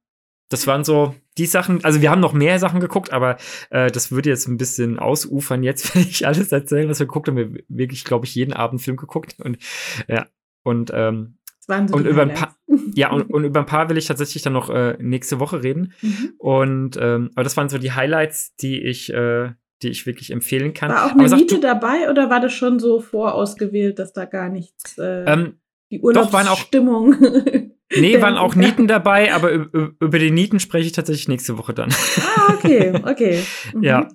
Das 0.50 0.68
waren 0.68 0.84
so 0.84 1.16
die 1.38 1.46
Sachen, 1.46 1.84
also 1.84 2.02
wir 2.02 2.10
haben 2.10 2.20
noch 2.20 2.34
mehr 2.34 2.60
Sachen 2.60 2.80
geguckt, 2.80 3.12
aber 3.12 3.38
äh, 3.70 3.92
das 3.92 4.12
würde 4.12 4.30
jetzt 4.30 4.48
ein 4.48 4.58
bisschen 4.58 5.00
ausufern 5.00 5.64
jetzt, 5.64 5.96
wenn 5.96 6.04
ich 6.04 6.26
alles 6.26 6.52
erzähle, 6.52 6.90
was 6.90 7.00
wir 7.00 7.08
geguckt 7.08 7.28
haben. 7.28 7.38
Wir 7.38 7.64
wirklich, 7.68 8.04
glaube 8.06 8.26
ich, 8.26 8.36
jeden 8.36 8.54
Abend 8.54 8.82
Film 8.82 8.98
geguckt 8.98 9.36
und 9.40 9.58
ja, 10.08 10.28
und 10.64 10.92
ähm, 10.94 11.38
so 11.60 11.74
und 11.74 12.06
über 12.06 12.24
ein 12.24 12.34
paar, 12.34 12.58
ja, 12.96 13.12
und, 13.12 13.30
und, 13.30 13.44
über 13.44 13.60
ein 13.60 13.66
paar 13.66 13.90
will 13.90 13.98
ich 13.98 14.08
tatsächlich 14.08 14.44
dann 14.44 14.54
noch 14.54 14.70
äh, 14.70 14.98
nächste 15.00 15.40
Woche 15.40 15.64
reden. 15.64 15.94
Mhm. 16.02 16.34
Und 16.38 16.98
ähm, 17.00 17.32
aber 17.36 17.44
das 17.44 17.56
waren 17.58 17.70
so 17.70 17.78
die 17.78 17.94
Highlights, 17.94 18.56
die 18.56 18.82
ich, 18.82 19.14
äh, 19.14 19.52
die 19.84 19.90
ich 19.90 20.06
wirklich 20.06 20.32
empfehlen 20.32 20.74
kann. 20.74 20.90
War 20.92 21.08
auch 21.08 21.12
eine 21.12 21.36
Miete 21.36 21.60
dabei 21.60 22.10
oder 22.10 22.30
war 22.30 22.40
das 22.40 22.54
schon 22.54 22.80
so 22.80 23.00
vorausgewählt, 23.00 24.00
dass 24.00 24.14
da 24.14 24.26
gar 24.26 24.50
nichts 24.50 24.98
äh, 24.98 25.24
ähm, 25.26 25.60
die 25.90 26.02
Urlaubsstimmung 26.02 27.16
Nee, 27.94 28.22
waren 28.22 28.38
auch 28.38 28.56
Nieten 28.56 28.88
dabei, 28.88 29.34
aber 29.34 29.52
über 29.52 30.20
die 30.20 30.32
Nieten 30.32 30.60
spreche 30.60 30.88
ich 30.88 30.94
tatsächlich 30.94 31.28
nächste 31.28 31.58
Woche 31.58 31.74
dann. 31.74 31.94
Ah, 32.20 32.54
okay, 32.54 32.94
okay. 33.04 33.44
Mhm. 33.74 33.84
Ja. 33.84 34.08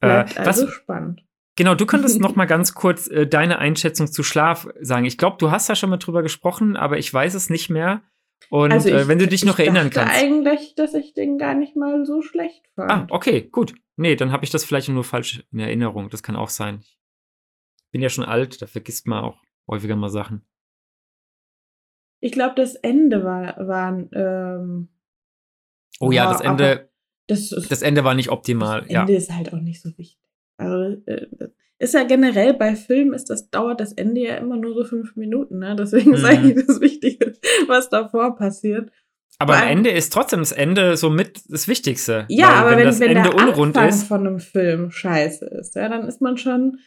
Äh, 0.00 0.24
also 0.36 0.66
was, 0.66 0.72
spannend. 0.72 1.24
Genau, 1.56 1.74
du 1.74 1.86
könntest 1.86 2.20
noch 2.20 2.36
mal 2.36 2.46
ganz 2.46 2.74
kurz 2.74 3.06
äh, 3.06 3.26
deine 3.26 3.58
Einschätzung 3.58 4.10
zu 4.10 4.22
Schlaf 4.22 4.68
sagen. 4.80 5.04
Ich 5.04 5.18
glaube, 5.18 5.36
du 5.38 5.50
hast 5.50 5.68
da 5.68 5.74
schon 5.74 5.90
mal 5.90 5.98
drüber 5.98 6.22
gesprochen, 6.22 6.76
aber 6.76 6.98
ich 6.98 7.12
weiß 7.12 7.34
es 7.34 7.50
nicht 7.50 7.70
mehr. 7.70 8.02
Und 8.50 8.72
also 8.72 8.88
ich, 8.88 8.94
äh, 8.94 9.08
wenn 9.08 9.18
du 9.18 9.26
dich 9.26 9.44
noch 9.44 9.58
erinnern 9.58 9.90
kannst. 9.90 10.16
Ich 10.16 10.22
eigentlich, 10.22 10.74
dass 10.74 10.94
ich 10.94 11.14
den 11.14 11.38
gar 11.38 11.54
nicht 11.54 11.76
mal 11.76 12.04
so 12.04 12.22
schlecht 12.22 12.62
fand. 12.74 12.90
Ah, 12.90 13.06
okay, 13.10 13.48
gut. 13.50 13.74
Nee, 13.96 14.16
dann 14.16 14.32
habe 14.32 14.44
ich 14.44 14.50
das 14.50 14.64
vielleicht 14.64 14.88
nur 14.88 15.04
falsch 15.04 15.44
in 15.52 15.60
Erinnerung. 15.60 16.10
Das 16.10 16.22
kann 16.22 16.36
auch 16.36 16.48
sein. 16.48 16.80
Ich 16.80 17.90
bin 17.92 18.02
ja 18.02 18.08
schon 18.08 18.24
alt, 18.24 18.60
da 18.60 18.66
vergisst 18.66 19.06
man 19.06 19.24
auch 19.24 19.40
häufiger 19.68 19.96
mal 19.96 20.08
Sachen. 20.08 20.44
Ich 22.20 22.32
glaube, 22.32 22.54
das 22.56 22.74
Ende 22.74 23.22
war, 23.22 23.56
war 23.66 23.92
ähm, 24.12 24.88
Oh 26.00 26.10
ja, 26.10 26.32
das 26.32 26.40
Ende. 26.40 26.90
Das, 27.26 27.50
das, 27.50 27.82
Ende 27.82 28.04
war 28.04 28.14
nicht 28.14 28.30
optimal. 28.30 28.82
Das 28.82 28.90
Ende 28.90 29.12
ja. 29.12 29.18
ist 29.18 29.32
halt 29.32 29.52
auch 29.52 29.60
nicht 29.60 29.80
so 29.80 29.90
wichtig. 29.96 30.18
Also, 30.56 31.00
äh, 31.06 31.26
ist 31.78 31.94
ja 31.94 32.04
generell 32.04 32.54
bei 32.54 32.76
Filmen 32.76 33.14
ist 33.14 33.30
das 33.30 33.50
dauert 33.50 33.80
das 33.80 33.92
Ende 33.92 34.20
ja 34.20 34.36
immer 34.36 34.56
nur 34.56 34.74
so 34.74 34.84
fünf 34.84 35.16
Minuten, 35.16 35.58
ne? 35.58 35.74
Deswegen 35.76 36.14
ist 36.14 36.22
Mhm. 36.22 36.26
eigentlich 36.26 36.66
das 36.66 36.80
Wichtige, 36.80 37.32
was 37.66 37.88
davor 37.88 38.36
passiert. 38.36 38.90
Aber 39.38 39.56
am 39.56 39.68
Ende 39.68 39.90
ist 39.90 40.12
trotzdem 40.12 40.40
das 40.40 40.52
Ende 40.52 40.96
so 40.96 41.10
mit 41.10 41.42
das 41.48 41.66
Wichtigste. 41.68 42.24
Ja, 42.28 42.48
Weil 42.48 42.54
aber 42.54 42.76
wenn, 42.78 42.84
das 42.86 43.00
wenn 43.00 43.16
Ende 43.16 43.30
der 43.30 43.34
unrund 43.34 43.76
Anfang 43.76 43.88
ist. 43.88 44.04
von 44.04 44.26
einem 44.26 44.38
Film 44.38 44.90
scheiße 44.90 45.44
ist, 45.46 45.74
ja, 45.74 45.88
dann 45.88 46.06
ist 46.06 46.20
man 46.20 46.36
schon, 46.36 46.78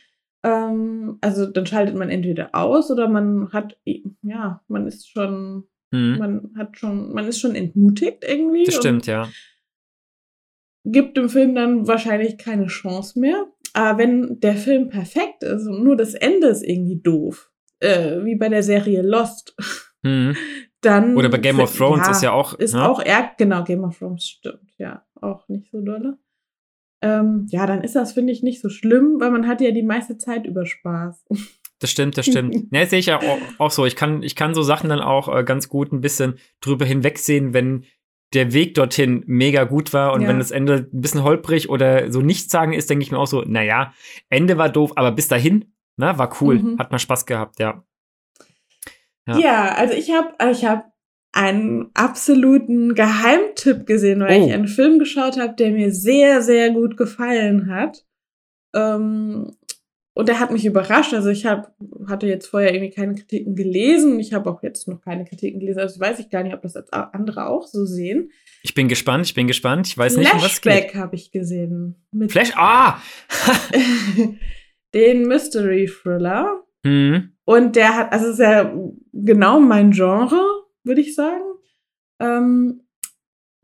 ähm, 0.44 1.18
also 1.22 1.46
dann 1.46 1.66
schaltet 1.66 1.96
man 1.96 2.10
entweder 2.10 2.56
aus 2.56 2.90
oder 2.90 3.08
man 3.10 3.52
hat, 3.52 3.78
ja, 4.22 4.62
man 4.68 4.88
ist 4.88 5.10
schon, 5.10 5.66
Hm, 5.94 6.18
man 6.18 6.52
hat 6.58 6.78
schon, 6.78 7.14
man 7.14 7.26
ist 7.28 7.40
schon 7.40 7.56
entmutigt 7.56 8.24
irgendwie. 8.28 8.64
das 8.66 8.76
stimmt, 8.76 9.08
ja. 9.08 9.30
Gibt 10.86 11.18
dem 11.18 11.30
Film 11.30 11.54
dann 11.56 11.88
wahrscheinlich 11.88 12.38
keine 12.38 12.68
Chance 12.68 13.20
mehr. 13.20 13.46
Aber 13.74 14.00
wenn 14.00 14.40
der 14.40 14.56
Film 14.56 14.90
perfekt 14.90 15.44
ist 15.44 15.68
und 15.68 15.84
nur 15.84 15.96
das 15.98 16.14
Ende 16.14 16.48
ist 16.48 16.64
irgendwie 16.64 17.00
doof, 17.02 17.52
äh, 17.80 18.24
wie 18.24 18.36
bei 18.36 18.50
der 18.50 18.64
Serie 18.64 19.02
Lost, 19.02 19.56
Hm. 20.04 20.36
dann. 20.82 21.16
Oder 21.18 21.30
bei 21.30 21.38
Game 21.38 21.60
of 21.60 21.76
Thrones 21.76 22.08
ist 22.08 22.22
ja 22.24 22.32
auch. 22.32 22.54
Ist 22.56 22.74
ne? 22.74 22.88
auch 22.88 23.04
eher, 23.04 23.32
genau, 23.38 23.64
Game 23.64 23.84
of 23.84 23.98
Thrones 23.98 24.28
stimmt, 24.28 24.72
ja, 24.78 25.04
auch 25.22 25.48
nicht 25.48 25.70
so 25.72 25.82
dolle. 25.82 26.18
Ähm, 27.02 27.46
ja, 27.50 27.68
dann 27.68 27.84
ist 27.84 27.96
das, 27.96 28.14
finde 28.14 28.34
ich, 28.34 28.42
nicht 28.42 28.60
so 28.62 28.70
schlimm, 28.70 29.18
weil 29.20 29.30
man 29.32 29.48
hat 29.48 29.62
ja 29.62 29.70
die 29.72 29.84
meiste 29.84 30.18
Zeit 30.18 30.46
über 30.46 30.66
Spaß. 30.66 31.26
Das 31.80 31.92
stimmt, 31.92 32.18
das 32.18 32.26
stimmt. 32.26 32.56
Ja, 32.72 32.82
das 32.82 32.90
sehe 32.90 32.98
ich 32.98 33.06
ja 33.06 33.20
auch, 33.20 33.38
auch 33.60 33.70
so. 33.70 33.86
Ich 33.86 33.96
kann, 33.96 34.24
ich 34.24 34.36
kann 34.36 34.56
so 34.56 34.64
Sachen 34.64 34.90
dann 34.90 35.00
auch 35.00 35.28
äh, 35.32 35.44
ganz 35.44 35.70
gut 35.70 35.92
ein 35.92 36.02
bisschen 36.02 36.40
drüber 36.60 36.86
hinwegsehen, 36.86 37.54
wenn 37.54 37.86
der 38.34 38.52
Weg 38.52 38.74
dorthin 38.74 39.24
mega 39.28 39.64
gut 39.64 39.94
war 39.94 40.14
und 40.14 40.24
Ja. 40.24 40.28
wenn 40.28 40.40
das 40.40 40.50
Ende 40.50 40.90
ein 40.92 41.02
bisschen 41.02 41.22
holprig 41.24 41.70
oder 41.70 42.12
so 42.12 42.22
nichts 42.22 42.52
sagen 42.52 42.74
ist, 42.74 42.90
denke 42.90 43.04
ich 43.04 43.12
mir 43.12 43.20
auch 43.20 43.28
so, 43.28 43.44
naja, 43.44 43.94
Ende 44.28 44.58
war 44.58 44.70
doof, 44.70 44.94
aber 44.96 45.12
bis 45.12 45.28
dahin, 45.28 45.72
na, 45.98 46.18
war 46.18 46.36
cool, 46.42 46.58
Mhm. 46.58 46.80
hat 46.80 46.92
mal 46.92 46.98
Spaß 46.98 47.28
gehabt, 47.28 47.60
ja. 47.60 47.84
Ja, 49.28 49.38
Ja. 49.40 49.76
also 49.76 49.94
ich 49.94 50.12
habe 50.12 50.34
ich 50.52 50.66
hab 50.66 50.92
einen 51.34 51.92
absoluten 51.94 52.96
Geheimtipp 52.96 53.86
gesehen, 53.86 54.22
weil 54.22 54.42
Oh. 54.42 54.46
ich 54.48 54.54
einen 54.54 54.68
Film 54.68 54.98
geschaut 54.98 55.38
habe, 55.40 55.54
der 55.56 55.72
mir 55.72 55.92
sehr, 55.94 56.42
sehr 56.42 56.72
gut 56.72 56.98
gefallen 56.98 57.70
hat. 57.70 58.06
Ähm, 58.76 59.56
und 60.14 60.28
der 60.30 60.40
hat 60.40 60.50
mich 60.52 60.66
überrascht. 60.66 61.14
Also 61.14 61.30
ich 61.30 61.46
hab, 61.46 61.76
hatte 62.08 62.26
jetzt 62.26 62.48
vorher 62.48 62.74
irgendwie 62.74 62.90
keine 62.94 63.14
Kritiken 63.14 63.56
gelesen. 63.56 64.20
Ich 64.20 64.34
habe 64.34 64.50
auch 64.50 64.64
jetzt 64.64 64.88
noch 64.88 65.00
keine 65.02 65.26
Kritiken 65.26 65.60
gelesen. 65.60 65.80
Also 65.80 66.00
weiß 66.00 66.18
ich 66.18 66.32
gar 66.32 66.42
nicht, 66.42 66.56
ob 66.56 66.64
das 66.64 66.76
andere 66.92 67.46
auch 67.48 67.68
so 67.68 67.86
sehen. 67.86 68.32
Ich 68.64 68.74
bin 68.74 68.88
gespannt, 68.88 69.28
ich 69.28 69.36
bin 69.36 69.46
gespannt. 69.46 69.86
Ich 69.88 69.96
weiß 69.98 70.18
nicht, 70.18 70.34
um 70.34 70.40
was. 70.42 70.58
Flashback 70.58 70.96
habe 70.96 71.16
ich 71.16 71.32
gesehen. 71.32 72.04
Mit 72.12 72.32
Flash, 72.32 72.52
ah! 72.56 73.00
den 74.96 75.28
Mystery 75.28 75.86
Thriller. 75.88 76.64
Hm. 76.84 77.37
Und 77.48 77.78
der 77.78 77.96
hat, 77.96 78.12
also 78.12 78.26
es 78.28 78.34
ist 78.34 78.40
ja 78.40 78.74
genau 79.14 79.60
mein 79.62 79.92
Genre, 79.92 80.42
würde 80.84 81.00
ich 81.02 81.16
sagen. 81.16 81.44
Ähm, 82.20 82.82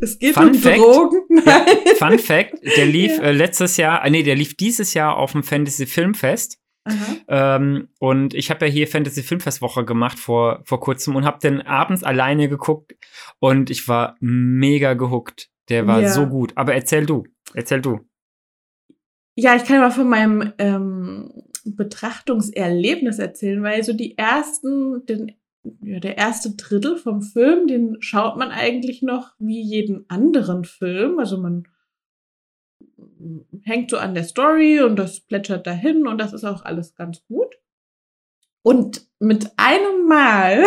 es 0.00 0.18
geht 0.18 0.34
Fun 0.34 0.48
um 0.48 0.54
Fact. 0.54 0.78
Drogen. 0.78 1.20
Ja. 1.44 1.66
Fun 1.98 2.18
Fact, 2.18 2.54
der 2.76 2.86
lief 2.98 3.18
Ja. 3.18 3.24
äh, 3.24 3.32
letztes 3.32 3.76
Jahr, 3.76 4.04
äh, 4.04 4.10
nee, 4.10 4.22
der 4.22 4.36
lief 4.36 4.56
dieses 4.56 4.94
Jahr 4.94 5.16
auf 5.18 5.32
dem 5.32 5.42
Fantasy 5.42 5.86
Filmfest. 5.86 6.58
Ähm, 7.28 7.88
und 8.00 8.34
ich 8.34 8.50
habe 8.50 8.66
ja 8.66 8.72
hier 8.72 8.88
Fantasy 8.88 9.22
Filmfest 9.22 9.62
Woche 9.62 9.84
gemacht 9.84 10.18
vor, 10.18 10.62
vor 10.64 10.80
kurzem 10.80 11.14
und 11.14 11.24
habe 11.24 11.38
den 11.38 11.60
abends 11.62 12.02
alleine 12.02 12.48
geguckt 12.48 12.94
und 13.38 13.70
ich 13.70 13.86
war 13.86 14.16
mega 14.18 14.94
gehuckt. 14.94 15.48
Der 15.68 15.86
war 15.86 16.00
Ja. 16.00 16.08
so 16.08 16.26
gut. 16.26 16.52
Aber 16.56 16.74
erzähl 16.74 17.06
du, 17.06 17.24
erzähl 17.54 17.80
du. 17.82 18.00
Ja, 19.36 19.54
ich 19.54 19.64
kann 19.64 19.78
mal 19.78 19.92
von 19.92 20.08
meinem 20.08 20.52
ähm, 20.58 21.30
Betrachtungserlebnis 21.64 23.18
erzählen, 23.18 23.62
weil 23.62 23.82
so 23.82 23.92
die 23.92 24.16
ersten, 24.18 25.04
den, 25.06 25.32
ja, 25.82 26.00
der 26.00 26.18
erste 26.18 26.50
Drittel 26.56 26.96
vom 26.96 27.22
Film, 27.22 27.66
den 27.66 27.96
schaut 28.00 28.36
man 28.36 28.50
eigentlich 28.50 29.02
noch 29.02 29.32
wie 29.38 29.60
jeden 29.60 30.04
anderen 30.08 30.64
Film. 30.64 31.18
Also 31.18 31.38
man 31.38 31.68
hängt 33.62 33.90
so 33.90 33.98
an 33.98 34.14
der 34.14 34.24
Story 34.24 34.80
und 34.80 34.96
das 34.96 35.20
plätschert 35.20 35.66
dahin 35.66 36.06
und 36.06 36.18
das 36.18 36.32
ist 36.32 36.44
auch 36.44 36.64
alles 36.64 36.94
ganz 36.94 37.24
gut. 37.26 37.56
Und 38.62 39.08
mit 39.18 39.50
einem 39.56 40.06
Mal 40.06 40.64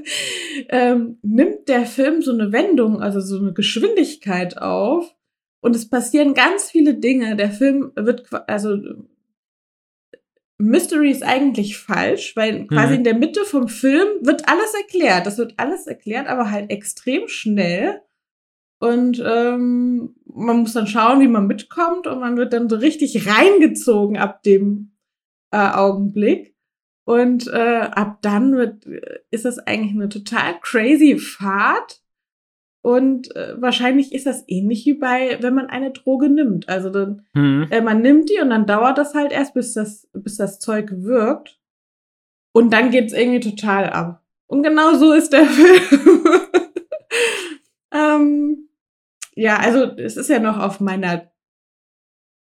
ähm, 0.68 1.18
nimmt 1.22 1.68
der 1.68 1.86
Film 1.86 2.20
so 2.22 2.32
eine 2.32 2.52
Wendung, 2.52 3.00
also 3.00 3.20
so 3.20 3.38
eine 3.38 3.52
Geschwindigkeit 3.52 4.58
auf. 4.58 5.14
Und 5.60 5.76
es 5.76 5.88
passieren 5.88 6.34
ganz 6.34 6.70
viele 6.70 6.94
Dinge. 6.94 7.36
Der 7.36 7.50
Film 7.50 7.92
wird, 7.94 8.26
also 8.48 8.76
Mystery 10.62 11.10
ist 11.10 11.22
eigentlich 11.22 11.76
falsch, 11.78 12.36
weil 12.36 12.66
quasi 12.66 12.92
Mhm. 12.92 12.98
in 12.98 13.04
der 13.04 13.14
Mitte 13.14 13.44
vom 13.44 13.68
Film 13.68 14.06
wird 14.22 14.48
alles 14.48 14.74
erklärt. 14.74 15.26
Das 15.26 15.38
wird 15.38 15.54
alles 15.58 15.86
erklärt, 15.86 16.28
aber 16.28 16.50
halt 16.50 16.70
extrem 16.70 17.28
schnell. 17.28 18.00
Und 18.80 19.22
ähm, 19.24 20.14
man 20.26 20.58
muss 20.58 20.72
dann 20.72 20.86
schauen, 20.88 21.20
wie 21.20 21.28
man 21.28 21.46
mitkommt 21.46 22.06
und 22.06 22.18
man 22.20 22.36
wird 22.36 22.52
dann 22.52 22.68
so 22.68 22.76
richtig 22.76 23.28
reingezogen 23.28 24.16
ab 24.16 24.42
dem 24.42 24.92
äh, 25.52 25.56
Augenblick. 25.58 26.54
Und 27.04 27.48
äh, 27.48 27.88
ab 27.90 28.18
dann 28.22 28.56
wird, 28.56 28.86
äh, 28.86 29.20
ist 29.30 29.44
das 29.44 29.58
eigentlich 29.58 29.92
eine 29.94 30.08
total 30.08 30.58
crazy 30.60 31.18
Fahrt. 31.18 32.01
Und 32.82 33.34
äh, 33.36 33.54
wahrscheinlich 33.62 34.12
ist 34.12 34.26
das 34.26 34.42
ähnlich 34.48 34.84
wie 34.86 34.94
bei, 34.94 35.38
wenn 35.40 35.54
man 35.54 35.66
eine 35.66 35.92
Droge 35.92 36.28
nimmt. 36.28 36.68
Also 36.68 36.90
dann, 36.90 37.24
Hm. 37.34 37.68
äh, 37.70 37.80
man 37.80 38.02
nimmt 38.02 38.28
die 38.28 38.40
und 38.40 38.50
dann 38.50 38.66
dauert 38.66 38.98
das 38.98 39.14
halt 39.14 39.30
erst, 39.30 39.54
bis 39.54 39.72
das, 39.74 40.08
bis 40.12 40.36
das 40.36 40.58
Zeug 40.58 40.90
wirkt. 40.90 41.60
Und 42.52 42.72
dann 42.72 42.90
geht's 42.90 43.12
irgendwie 43.12 43.40
total 43.40 43.88
ab. 43.90 44.24
Und 44.48 44.62
genau 44.64 44.94
so 44.94 45.12
ist 45.12 45.32
der 45.32 45.46
Film. 45.46 46.26
ähm, 47.92 48.68
ja, 49.34 49.58
also 49.58 49.84
es 49.96 50.16
ist 50.16 50.28
ja 50.28 50.40
noch 50.40 50.58
auf 50.58 50.80
meiner 50.80 51.30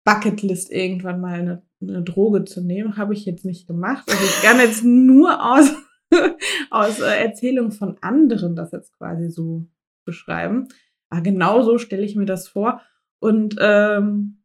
Bucketlist 0.04 0.72
irgendwann 0.72 1.20
mal 1.20 1.38
eine, 1.38 1.62
eine 1.82 2.02
Droge 2.02 2.44
zu 2.44 2.62
nehmen. 2.62 2.96
Habe 2.96 3.12
ich 3.12 3.26
jetzt 3.26 3.44
nicht 3.44 3.66
gemacht. 3.66 4.08
Also 4.10 4.24
ich 4.24 4.42
kann 4.42 4.58
jetzt 4.58 4.84
nur 4.84 5.44
aus, 5.54 5.70
aus 6.70 6.98
äh, 7.00 7.22
Erzählungen 7.24 7.72
von 7.72 7.96
anderen 8.00 8.56
das 8.56 8.72
jetzt 8.72 8.96
quasi 8.96 9.28
so 9.28 9.66
beschreiben. 10.10 10.68
Aber 11.08 11.22
genau 11.22 11.62
so 11.62 11.78
stelle 11.78 12.04
ich 12.04 12.16
mir 12.16 12.26
das 12.26 12.48
vor. 12.48 12.82
Und 13.20 13.56
ähm, 13.60 14.42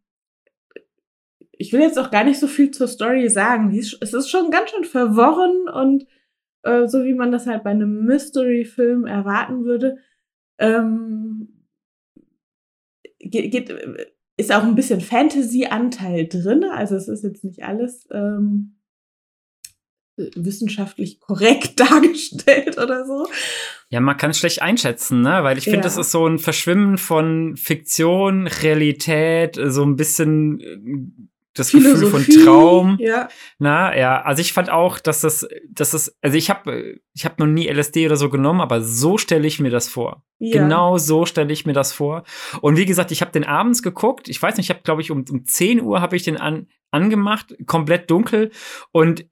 ich 1.51 1.71
will 1.73 1.81
jetzt 1.81 1.97
auch 1.97 2.11
gar 2.11 2.23
nicht 2.23 2.39
so 2.39 2.47
viel 2.47 2.71
zur 2.71 2.87
Story 2.87 3.29
sagen. 3.29 3.75
Es 3.77 4.13
ist 4.13 4.29
schon 4.29 4.51
ganz 4.51 4.71
schön 4.71 4.83
verworren 4.83 5.69
und 5.69 6.05
äh, 6.63 6.87
so 6.87 7.03
wie 7.03 7.13
man 7.13 7.31
das 7.31 7.47
halt 7.47 7.63
bei 7.63 7.71
einem 7.71 8.05
Mystery-Film 8.05 9.05
erwarten 9.05 9.63
würde. 9.65 9.97
Ähm, 10.57 11.65
geht, 13.19 13.51
geht, 13.51 13.69
ist 14.37 14.53
auch 14.53 14.63
ein 14.63 14.75
bisschen 14.75 15.01
Fantasy-Anteil 15.01 16.27
drin. 16.27 16.65
Also 16.65 16.95
es 16.95 17.07
ist 17.07 17.23
jetzt 17.23 17.43
nicht 17.43 17.63
alles 17.63 18.07
ähm, 18.11 18.75
wissenschaftlich 20.17 21.19
korrekt 21.19 21.79
dargestellt 21.79 22.77
oder 22.77 23.05
so. 23.05 23.27
Ja, 23.89 23.99
man 23.99 24.17
kann 24.17 24.31
es 24.31 24.39
schlecht 24.39 24.61
einschätzen, 24.61 25.21
ne? 25.21 25.43
Weil 25.43 25.57
ich 25.57 25.65
finde, 25.65 25.77
Ja. 25.79 25.83
das 25.83 25.97
ist 25.97 26.11
so 26.11 26.25
ein 26.27 26.39
Verschwimmen 26.39 26.97
von 26.97 27.55
Fiktion, 27.55 28.47
Realität, 28.47 29.59
so 29.63 29.83
ein 29.83 29.95
bisschen 29.95 30.59
äh, 30.59 30.77
das 31.53 31.71
Gefühl 31.71 31.95
von 32.07 32.21
Philosophie, 32.21 32.43
Traum. 32.45 32.97
Ja. 32.99 33.29
Na, 33.59 33.95
ja, 33.97 34.21
also 34.23 34.41
ich 34.41 34.51
fand 34.51 34.69
auch, 34.69 34.99
dass 34.99 35.21
das, 35.21 35.47
dass 35.69 35.91
das, 35.91 36.13
also 36.21 36.35
ich 36.35 36.49
habe, 36.49 36.99
ich 37.13 37.23
habe 37.23 37.35
noch 37.37 37.47
nie 37.47 37.67
LSD 37.69 38.05
oder 38.07 38.17
so 38.17 38.29
genommen, 38.29 38.59
aber 38.59 38.81
so 38.81 39.17
stelle 39.17 39.47
ich 39.47 39.59
mir 39.61 39.69
das 39.69 39.87
vor. 39.87 40.23
ja. 40.39 40.61
Genau 40.61 40.97
so 40.97 41.25
stelle 41.25 41.53
ich 41.53 41.65
mir 41.65 41.71
das 41.73 41.93
vor. 41.93 42.23
Und 42.59 42.75
wie 42.77 42.85
gesagt, 42.85 43.11
ich 43.11 43.21
habe 43.21 43.31
den 43.31 43.45
abends 43.45 43.83
geguckt. 43.83 44.27
Ich 44.27 44.41
weiß 44.41 44.57
nicht, 44.57 44.65
ich 44.65 44.69
habe, 44.75 44.83
glaube 44.83 45.01
ich, 45.01 45.11
um, 45.11 45.23
um 45.29 45.45
10 45.45 45.81
Uhr 45.81 46.01
habe 46.01 46.17
ich 46.17 46.23
den 46.23 46.35
an, 46.37 46.67
angemacht, 46.91 47.55
komplett 47.67 48.11
dunkel. 48.11 48.51
Und 48.91 49.25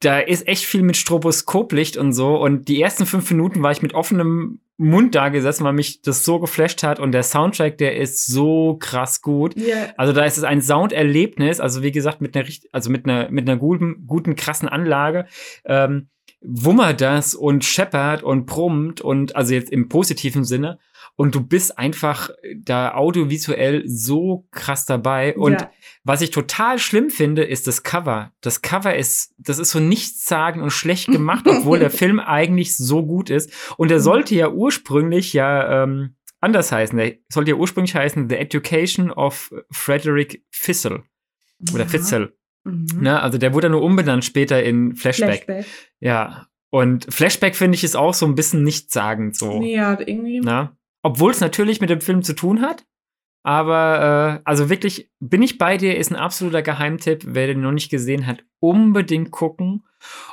da 0.00 0.18
ist 0.18 0.46
echt 0.46 0.64
viel 0.64 0.82
mit 0.82 0.96
Stroboskoplicht 0.96 1.96
und 1.96 2.12
so. 2.12 2.36
Und 2.36 2.68
die 2.68 2.80
ersten 2.80 3.06
fünf 3.06 3.30
Minuten 3.30 3.62
war 3.62 3.72
ich 3.72 3.82
mit 3.82 3.94
offenem 3.94 4.60
Mund 4.76 5.14
da 5.14 5.28
gesessen, 5.28 5.64
weil 5.64 5.74
mich 5.74 6.00
das 6.00 6.24
so 6.24 6.38
geflasht 6.38 6.82
hat. 6.82 7.00
Und 7.00 7.12
der 7.12 7.22
Soundtrack, 7.22 7.76
der 7.78 7.96
ist 7.96 8.26
so 8.26 8.76
krass 8.80 9.20
gut. 9.20 9.54
Ja. 9.56 9.88
Also 9.96 10.12
da 10.12 10.24
ist 10.24 10.38
es 10.38 10.44
ein 10.44 10.62
Sounderlebnis, 10.62 11.60
also 11.60 11.82
wie 11.82 11.92
gesagt, 11.92 12.20
mit 12.22 12.34
einer 12.34 12.46
also 12.72 12.90
mit 12.90 13.04
einer, 13.04 13.30
mit 13.30 13.48
einer 13.48 13.58
guten, 13.58 14.06
guten, 14.06 14.36
krassen 14.36 14.68
Anlage. 14.68 15.26
Ähm, 15.64 16.08
wummert 16.40 17.02
das 17.02 17.34
und 17.34 17.64
scheppert 17.64 18.22
und 18.22 18.46
brummt 18.46 19.02
und 19.02 19.36
also 19.36 19.52
jetzt 19.52 19.70
im 19.70 19.88
positiven 19.88 20.44
Sinne. 20.44 20.78
Und 21.20 21.34
du 21.34 21.42
bist 21.42 21.78
einfach 21.78 22.30
da 22.56 22.94
audiovisuell 22.94 23.82
so 23.86 24.48
krass 24.52 24.86
dabei. 24.86 25.36
Und 25.36 25.60
ja. 25.60 25.70
was 26.02 26.22
ich 26.22 26.30
total 26.30 26.78
schlimm 26.78 27.10
finde, 27.10 27.44
ist 27.44 27.66
das 27.66 27.82
Cover. 27.82 28.32
Das 28.40 28.62
Cover 28.62 28.96
ist, 28.96 29.34
das 29.36 29.58
ist 29.58 29.70
so 29.70 29.80
nichtssagend 29.80 30.62
und 30.62 30.70
schlecht 30.70 31.08
gemacht, 31.08 31.44
obwohl 31.46 31.78
der 31.78 31.90
Film 31.90 32.20
eigentlich 32.20 32.74
so 32.74 33.04
gut 33.04 33.28
ist. 33.28 33.52
Und 33.76 33.90
er 33.90 34.00
sollte 34.00 34.34
ja 34.34 34.48
ursprünglich 34.48 35.34
ja 35.34 35.82
ähm, 35.82 36.14
anders 36.40 36.72
heißen. 36.72 36.96
Der 36.96 37.16
sollte 37.28 37.50
ja 37.50 37.58
ursprünglich 37.58 37.94
heißen 37.94 38.30
The 38.30 38.36
Education 38.36 39.10
of 39.10 39.52
Frederick 39.70 40.42
Fissel. 40.50 41.02
Oder 41.74 41.82
Ja. 41.82 41.88
Fitzel. 41.90 42.34
Mhm. 42.64 42.86
Ne? 42.98 43.20
Also 43.20 43.36
der 43.36 43.52
wurde 43.52 43.68
nur 43.68 43.82
umbenannt 43.82 44.24
später 44.24 44.62
in 44.62 44.96
Flashback. 44.96 45.44
Flashback. 45.44 45.66
Ja. 45.98 46.46
Und 46.70 47.12
Flashback 47.12 47.56
finde 47.56 47.74
ich 47.74 47.84
ist 47.84 47.94
auch 47.94 48.14
so 48.14 48.24
ein 48.24 48.36
bisschen 48.36 48.62
nichtssagend 48.62 49.36
so. 49.36 49.58
Nee, 49.60 49.74
ja, 49.74 49.98
irgendwie. 50.00 50.40
Na? 50.40 50.78
Obwohl 51.02 51.30
es 51.30 51.40
natürlich 51.40 51.80
mit 51.80 51.90
dem 51.90 52.00
Film 52.00 52.22
zu 52.22 52.34
tun 52.34 52.62
hat. 52.62 52.84
Aber 53.42 54.40
äh, 54.40 54.42
also 54.44 54.68
wirklich, 54.68 55.10
bin 55.18 55.42
ich 55.42 55.56
bei 55.56 55.76
dir, 55.78 55.96
ist 55.96 56.10
ein 56.10 56.16
absoluter 56.16 56.62
Geheimtipp. 56.62 57.22
Wer 57.26 57.46
den 57.46 57.62
noch 57.62 57.72
nicht 57.72 57.90
gesehen 57.90 58.26
hat, 58.26 58.44
unbedingt 58.58 59.30
gucken. 59.30 59.84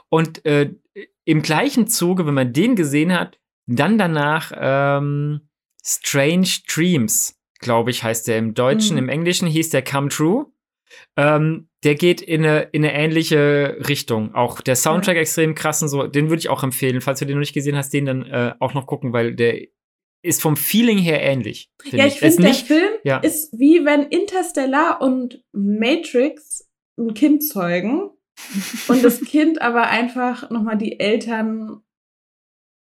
Und 0.10 0.46
äh, 0.46 0.74
im 1.24 1.42
gleichen 1.42 1.88
Zuge, 1.88 2.26
wenn 2.26 2.34
man 2.34 2.54
den 2.54 2.76
gesehen 2.76 3.18
hat, 3.18 3.40
dann 3.66 3.98
danach 3.98 4.52
ähm, 4.56 5.50
Strange 5.84 6.50
Dreams, 6.68 7.40
glaube 7.60 7.92
ich, 7.92 8.04
heißt 8.04 8.28
der 8.28 8.38
im 8.38 8.54
Deutschen. 8.54 8.96
Mhm. 8.96 9.04
Im 9.04 9.10
Englischen 9.10 9.48
hieß 9.48 9.70
der 9.70 9.84
Come 9.84 10.10
True. 10.10 10.48
Ähm, 11.16 11.70
der 11.84 11.96
geht 11.96 12.22
in 12.22 12.44
eine, 12.44 12.62
in 12.72 12.84
eine 12.84 12.94
ähnliche 12.94 13.78
Richtung. 13.88 14.34
Auch 14.36 14.62
der 14.62 14.76
Soundtrack 14.76 15.18
extrem 15.18 15.56
krass 15.56 15.82
und 15.82 15.90
so. 15.90 16.08
Den 16.08 16.30
würde 16.30 16.40
ich 16.40 16.50
auch 16.50 16.64
empfehlen. 16.64 17.02
Falls 17.02 17.20
du 17.20 17.26
den 17.26 17.36
noch 17.36 17.42
nicht 17.42 17.54
gesehen 17.54 17.76
hast, 17.76 17.94
den 17.94 18.06
dann 18.06 18.26
äh, 18.26 18.54
auch 18.60 18.74
noch 18.74 18.88
gucken, 18.88 19.14
weil 19.14 19.36
der 19.36 19.68
ist 20.22 20.42
vom 20.42 20.58
Feeling 20.58 20.98
her 20.98 21.22
ähnlich. 21.22 21.72
find 21.82 21.94
Ja, 21.94 22.08
ich 22.08 22.14
ist 22.16 22.20
finde, 22.20 22.42
der 22.42 22.50
nicht, 22.50 22.68
Film 22.68 22.94
ja. 23.04 23.18
ist 23.20 23.58
wie 23.58 23.86
wenn 23.86 24.04
Interstellar 24.04 25.02
und 25.02 25.44
Matrix 25.52 26.68
ein 26.98 27.14
Kind 27.14 27.44
zeugen 27.44 28.10
und 28.88 29.04
das 29.04 29.22
Kind 29.22 29.62
aber 29.62 29.88
einfach 29.88 30.50
nochmal 30.50 30.78
die 30.78 31.00
Eltern 31.00 31.82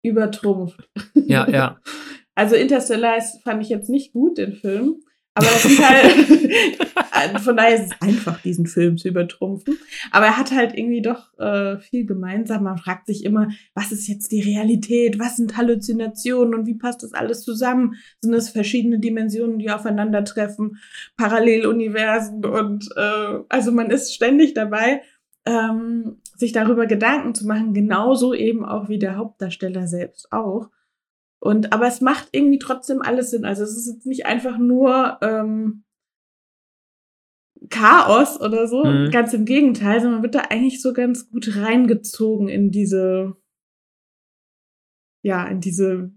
übertrumpft. 0.02 0.88
Ja, 1.14 1.48
ja. 1.48 1.80
Also 2.34 2.54
Interstellar 2.54 3.16
ist, 3.16 3.42
fand 3.42 3.64
ich 3.64 3.68
jetzt 3.68 3.90
nicht 3.90 4.12
gut, 4.12 4.38
den 4.38 4.52
Film. 4.52 5.02
Aber 5.38 5.46
das 5.46 5.62
sind 5.62 5.88
halt, 5.88 7.40
von 7.40 7.56
daher 7.56 7.76
ist 7.76 7.92
es 7.92 8.02
einfach, 8.02 8.42
diesen 8.42 8.66
Film 8.66 8.98
zu 8.98 9.08
übertrumpfen. 9.08 9.78
Aber 10.10 10.26
er 10.26 10.36
hat 10.36 10.50
halt 10.50 10.76
irgendwie 10.76 11.00
doch 11.00 11.38
äh, 11.38 11.78
viel 11.78 12.06
gemeinsam. 12.06 12.64
Man 12.64 12.78
fragt 12.78 13.06
sich 13.06 13.24
immer, 13.24 13.48
was 13.74 13.92
ist 13.92 14.08
jetzt 14.08 14.32
die 14.32 14.40
Realität? 14.40 15.20
Was 15.20 15.36
sind 15.36 15.56
Halluzinationen 15.56 16.54
und 16.54 16.66
wie 16.66 16.74
passt 16.74 17.04
das 17.04 17.12
alles 17.12 17.42
zusammen? 17.42 17.94
Sind 18.20 18.34
es 18.34 18.48
verschiedene 18.48 18.98
Dimensionen, 18.98 19.60
die 19.60 19.70
aufeinandertreffen, 19.70 20.78
Paralleluniversen 21.16 22.44
und 22.44 22.88
äh, 22.96 23.38
also 23.48 23.70
man 23.70 23.90
ist 23.90 24.12
ständig 24.12 24.54
dabei, 24.54 25.02
ähm, 25.46 26.20
sich 26.36 26.50
darüber 26.50 26.86
Gedanken 26.86 27.34
zu 27.34 27.46
machen, 27.46 27.74
genauso 27.74 28.34
eben 28.34 28.64
auch 28.64 28.88
wie 28.88 28.98
der 28.98 29.16
Hauptdarsteller 29.16 29.86
selbst 29.86 30.32
auch. 30.32 30.68
Und 31.40 31.72
aber 31.72 31.86
es 31.86 32.00
macht 32.00 32.28
irgendwie 32.32 32.58
trotzdem 32.58 33.00
alles 33.00 33.30
Sinn. 33.30 33.44
Also 33.44 33.62
es 33.62 33.76
ist 33.76 33.86
jetzt 33.92 34.06
nicht 34.06 34.26
einfach 34.26 34.58
nur 34.58 35.18
ähm, 35.22 35.84
Chaos 37.70 38.40
oder 38.40 38.66
so, 38.68 38.84
Mhm. 38.84 39.10
ganz 39.10 39.32
im 39.34 39.44
Gegenteil, 39.44 40.00
sondern 40.00 40.14
man 40.20 40.22
wird 40.22 40.34
da 40.34 40.42
eigentlich 40.50 40.80
so 40.80 40.92
ganz 40.92 41.28
gut 41.30 41.56
reingezogen 41.56 42.48
in 42.48 42.70
diese, 42.70 43.36
ja, 45.22 45.46
in 45.46 45.60
diese 45.60 46.12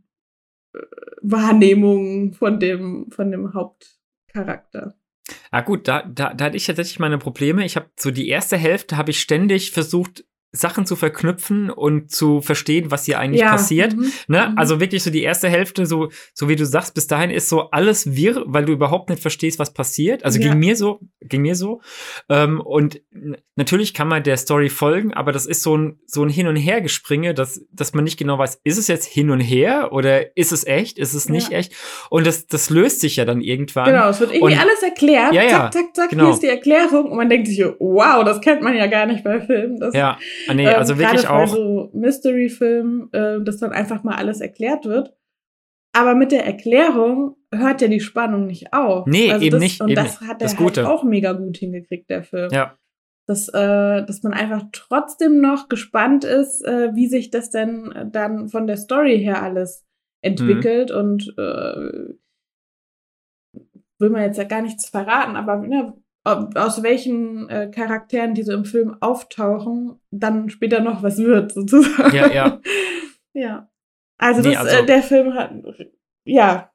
äh, 0.74 0.80
Wahrnehmung 1.22 2.34
von 2.34 2.60
dem, 2.60 3.10
von 3.12 3.32
dem 3.32 3.54
Hauptcharakter. 3.54 4.96
Ah 5.50 5.62
gut, 5.62 5.88
da, 5.88 6.04
da, 6.04 6.34
da 6.34 6.46
hatte 6.46 6.58
ich 6.58 6.66
tatsächlich 6.66 7.00
meine 7.00 7.18
Probleme. 7.18 7.66
Ich 7.66 7.76
habe 7.76 7.90
so 7.98 8.12
die 8.12 8.28
erste 8.28 8.58
Hälfte 8.58 8.98
habe 8.98 9.12
ich 9.12 9.20
ständig 9.22 9.72
versucht, 9.72 10.26
Sachen 10.54 10.86
zu 10.86 10.96
verknüpfen 10.96 11.70
und 11.70 12.12
zu 12.12 12.42
verstehen, 12.42 12.92
was 12.92 13.06
hier 13.06 13.20
eigentlich 13.20 13.42
passiert. 13.42 13.96
mhm, 13.96 14.12
Ne? 14.28 14.50
mhm. 14.52 14.58
Also 14.58 14.80
wirklich 14.80 15.02
so 15.04 15.10
die 15.10 15.24
erste 15.24 15.48
Hälfte, 15.50 15.86
so, 15.86 16.10
so 16.34 16.50
wie 16.50 16.56
du 16.58 16.66
sagst, 16.66 16.94
bis 16.94 17.08
dahin 17.08 17.30
ist 17.30 17.48
so 17.50 17.70
alles 17.72 18.16
wirr, 18.16 18.44
weil 18.48 18.66
du 18.66 18.74
überhaupt 18.74 19.10
nicht 19.10 19.22
verstehst, 19.22 19.60
was 19.60 19.74
passiert. 19.74 20.26
Also 20.26 20.40
Ja. 20.40 20.50
ging 20.50 20.60
mir 20.60 20.76
so, 20.76 21.00
ging 21.22 21.42
mir 21.42 21.56
so. 21.56 21.82
Ähm, 22.30 22.60
und 22.60 23.02
natürlich 23.56 23.94
kann 23.94 24.08
man 24.08 24.24
der 24.24 24.38
Story 24.38 24.70
folgen, 24.70 25.14
aber 25.14 25.32
das 25.32 25.46
ist 25.46 25.64
so 25.64 25.78
ein, 25.78 26.00
so 26.06 26.24
ein 26.24 26.30
Hin- 26.30 26.48
und 26.48 26.56
Her-Gespringe, 26.56 27.34
dass, 27.34 27.66
dass 27.72 27.94
man 27.94 28.04
nicht 28.04 28.18
genau 28.18 28.38
weiß, 28.38 28.60
ist 28.64 28.78
es 28.78 28.88
jetzt 28.88 29.06
hin 29.06 29.30
und 29.30 29.40
her 29.40 29.90
oder 29.94 30.36
ist 30.36 30.52
es 30.52 30.66
echt, 30.68 30.98
ist 30.98 31.14
es 31.14 31.30
nicht 31.30 31.52
Ja. 31.52 31.60
echt? 31.60 31.74
Und 32.10 32.28
das, 32.28 32.48
das 32.48 32.70
löst 32.70 33.00
sich 33.02 33.16
ja 33.16 33.26
dann 33.26 33.42
irgendwann. 33.42 33.86
Genau, 33.86 34.10
es 34.10 34.20
wird 34.20 34.32
irgendwie 34.34 34.54
Und- 34.54 34.60
alles 34.60 34.84
erklärt. 34.84 35.34
Ja, 35.34 35.44
ja, 35.44 35.50
zack, 35.50 35.74
zack, 35.74 35.96
zack, 35.96 36.10
genau. 36.10 36.26
hier 36.26 36.34
ist 36.34 36.44
die 36.44 36.48
Erklärung. 36.48 37.06
Und 37.12 37.18
man 37.18 37.30
denkt 37.30 37.48
sich, 37.48 37.60
wow, 37.80 38.24
das 38.26 38.42
kennt 38.42 38.62
man 38.62 38.76
ja 38.76 38.88
gar 38.88 39.06
nicht 39.06 39.24
bei 39.24 39.40
Filmen. 39.40 39.80
Das, 39.80 39.94
Ja, 39.96 40.18
ah, 40.48 40.54
nee, 40.54 40.68
ähm, 40.68 40.76
also 40.76 40.98
wirklich 40.98 41.24
gerade 41.24 41.38
bei 41.38 41.44
auch. 41.44 41.56
so 41.56 41.90
Mystery-Filmen, 41.94 43.12
äh, 43.14 43.44
dass 43.44 43.58
dann 43.58 43.72
einfach 43.72 44.04
mal 44.04 44.16
alles 44.16 44.42
erklärt 44.42 44.86
wird. 44.86 45.16
Aber 45.94 46.16
mit 46.16 46.32
der 46.32 46.46
Erklärung 46.46 47.36
hört 47.54 47.82
ja 47.82 47.88
die 47.88 48.00
Spannung 48.00 48.48
nicht 48.48 48.74
auf. 48.74 49.06
Also 49.06 49.10
Nee, 49.10 49.34
eben 49.34 49.52
das, 49.52 49.60
nicht, 49.60 49.82
Und 49.82 49.90
eben 49.90 50.04
das 50.04 50.22
hat 50.22 50.42
er 50.42 50.48
Das 50.48 50.58
halt 50.58 50.80
auch 50.80 51.04
mega 51.04 51.34
gut 51.34 51.58
hingekriegt, 51.58 52.10
der 52.10 52.24
Film. 52.24 52.50
Ja. 52.52 52.78
Dass, 53.28 53.50
äh, 53.50 54.06
dass 54.06 54.24
man 54.24 54.34
einfach 54.34 54.64
trotzdem 54.72 55.42
noch 55.42 55.70
gespannt 55.70 56.24
ist, 56.24 56.66
äh, 56.66 56.96
wie 56.96 57.08
sich 57.08 57.30
das 57.30 57.50
denn 57.50 58.10
dann 58.12 58.50
von 58.50 58.68
der 58.68 58.78
Story 58.78 59.20
her 59.20 59.44
alles 59.44 59.86
entwickelt. 60.24 60.92
Mhm. 60.92 60.98
Und 60.98 61.34
äh, 61.38 62.16
will 64.00 64.10
man 64.10 64.24
jetzt 64.24 64.38
ja 64.38 64.44
gar 64.44 64.62
nichts 64.62 64.90
verraten, 64.90 65.36
aber 65.36 65.58
ne, 65.58 65.94
aus 66.24 66.84
welchen 66.84 67.50
äh, 67.50 67.72
Charakteren, 67.74 68.34
die 68.36 68.44
so 68.44 68.54
im 68.54 68.66
Film 68.66 68.96
auftauchen, 69.00 70.00
dann 70.12 70.50
später 70.50 70.80
noch 70.82 71.02
was 71.04 71.18
wird, 71.18 71.52
sozusagen. 71.54 72.16
Ja, 72.16 72.32
ja. 72.32 72.62
ja. 73.34 73.70
Also, 74.18 74.42
Nee, 74.42 74.54
das, 74.56 74.66
also- 74.68 74.78
Äh, 74.78 74.86
der 74.86 75.02
Film 75.04 75.34
hat, 75.34 75.52
ja, 76.26 76.72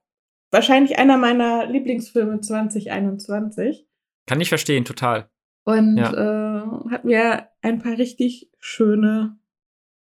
wahrscheinlich 0.50 0.98
einer 0.98 1.16
meiner 1.16 1.66
Lieblingsfilme 1.66 2.40
2021. 2.40 3.86
Kann 4.26 4.40
ich 4.40 4.48
verstehen, 4.48 4.84
total. 4.84 5.30
Und 5.64 5.98
äh, 5.98 6.90
hat 6.92 7.04
mir 7.04 7.48
ein 7.62 7.78
paar 7.80 7.98
richtig 7.98 8.50
schöne 8.58 9.38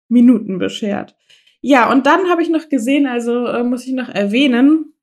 Minuten 0.09 0.59
beschert. 0.59 1.17
Ja, 1.63 1.91
und 1.91 2.07
dann 2.07 2.29
habe 2.31 2.43
ich 2.43 2.49
noch 2.49 2.69
gesehen, 2.71 3.07
also 3.07 3.47
äh, 3.47 3.63
muss 3.63 3.87
ich 3.87 3.93
noch 3.93 4.09
erwähnen, 4.09 4.95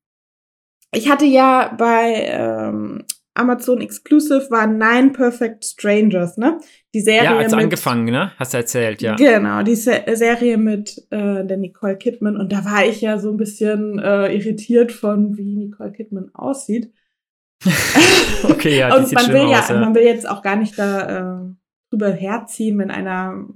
ich 0.92 1.10
hatte 1.10 1.26
ja 1.26 1.74
bei 1.78 2.14
ähm, 2.28 3.04
Amazon 3.38 3.80
Exclusive 3.80 4.50
war 4.50 4.66
Nine 4.66 5.12
Perfect 5.12 5.64
Strangers, 5.64 6.36
ne? 6.36 6.58
Die 6.94 7.00
Serie 7.00 7.24
Ja, 7.24 7.36
als 7.38 7.52
mit, 7.52 7.64
angefangen, 7.64 8.06
ne? 8.06 8.32
Hast 8.36 8.54
du 8.54 8.58
erzählt, 8.58 9.02
ja. 9.02 9.16
Genau, 9.16 9.62
die 9.62 9.74
Se 9.74 10.04
Serie 10.14 10.58
mit 10.58 11.06
äh, 11.10 11.44
der 11.44 11.56
Nicole 11.56 11.96
Kidman. 11.96 12.36
Und 12.36 12.52
da 12.52 12.64
war 12.64 12.84
ich 12.84 13.00
ja 13.00 13.18
so 13.18 13.30
ein 13.30 13.36
bisschen 13.36 13.98
äh, 13.98 14.34
irritiert 14.34 14.92
von, 14.92 15.36
wie 15.36 15.56
Nicole 15.56 15.92
Kidman 15.92 16.30
aussieht. 16.34 16.92
Okay, 18.44 18.78
ja, 18.78 18.90
die 18.90 18.98
und 18.98 19.08
sieht 19.08 19.18
man 19.18 19.32
will 19.32 19.50
ja, 19.50 19.58
aus, 19.58 19.68
ja. 19.68 19.80
man 19.80 19.92
will 19.92 20.04
jetzt 20.04 20.28
auch 20.28 20.42
gar 20.42 20.54
nicht 20.54 20.78
da 20.78 21.40
äh, 21.40 21.54
drüber 21.90 22.12
herziehen, 22.12 22.78
wenn 22.78 22.92
einer 22.92 23.48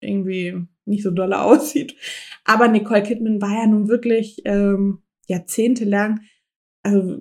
irgendwie 0.00 0.66
nicht 0.86 1.04
so 1.04 1.12
dolle 1.12 1.40
aussieht. 1.40 1.94
Aber 2.44 2.66
Nicole 2.66 3.04
Kidman 3.04 3.40
war 3.40 3.52
ja 3.52 3.66
nun 3.68 3.86
wirklich 3.86 4.42
ähm, 4.44 5.04
jahrzehntelang 5.28 6.18
also 6.84 7.18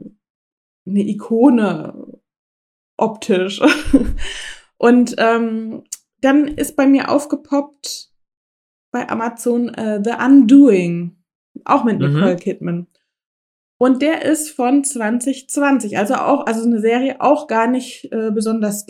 eine 0.85 1.01
Ikone 1.01 2.19
optisch. 2.97 3.61
Und 4.77 5.15
ähm, 5.17 5.83
dann 6.21 6.47
ist 6.47 6.75
bei 6.75 6.87
mir 6.87 7.09
aufgepoppt 7.09 8.09
bei 8.91 9.09
Amazon 9.09 9.69
äh, 9.69 10.01
The 10.03 10.11
Undoing, 10.23 11.17
auch 11.65 11.83
mit 11.83 11.99
Mhm. 11.99 12.13
Nicole 12.13 12.35
Kidman. 12.35 12.87
Und 13.77 14.01
der 14.01 14.23
ist 14.23 14.51
von 14.51 14.83
2020, 14.83 15.97
also 15.97 16.13
auch, 16.15 16.45
also 16.45 16.65
eine 16.65 16.79
Serie 16.79 17.19
auch 17.19 17.47
gar 17.47 17.67
nicht 17.67 18.09
äh, 18.13 18.31
besonders 18.31 18.85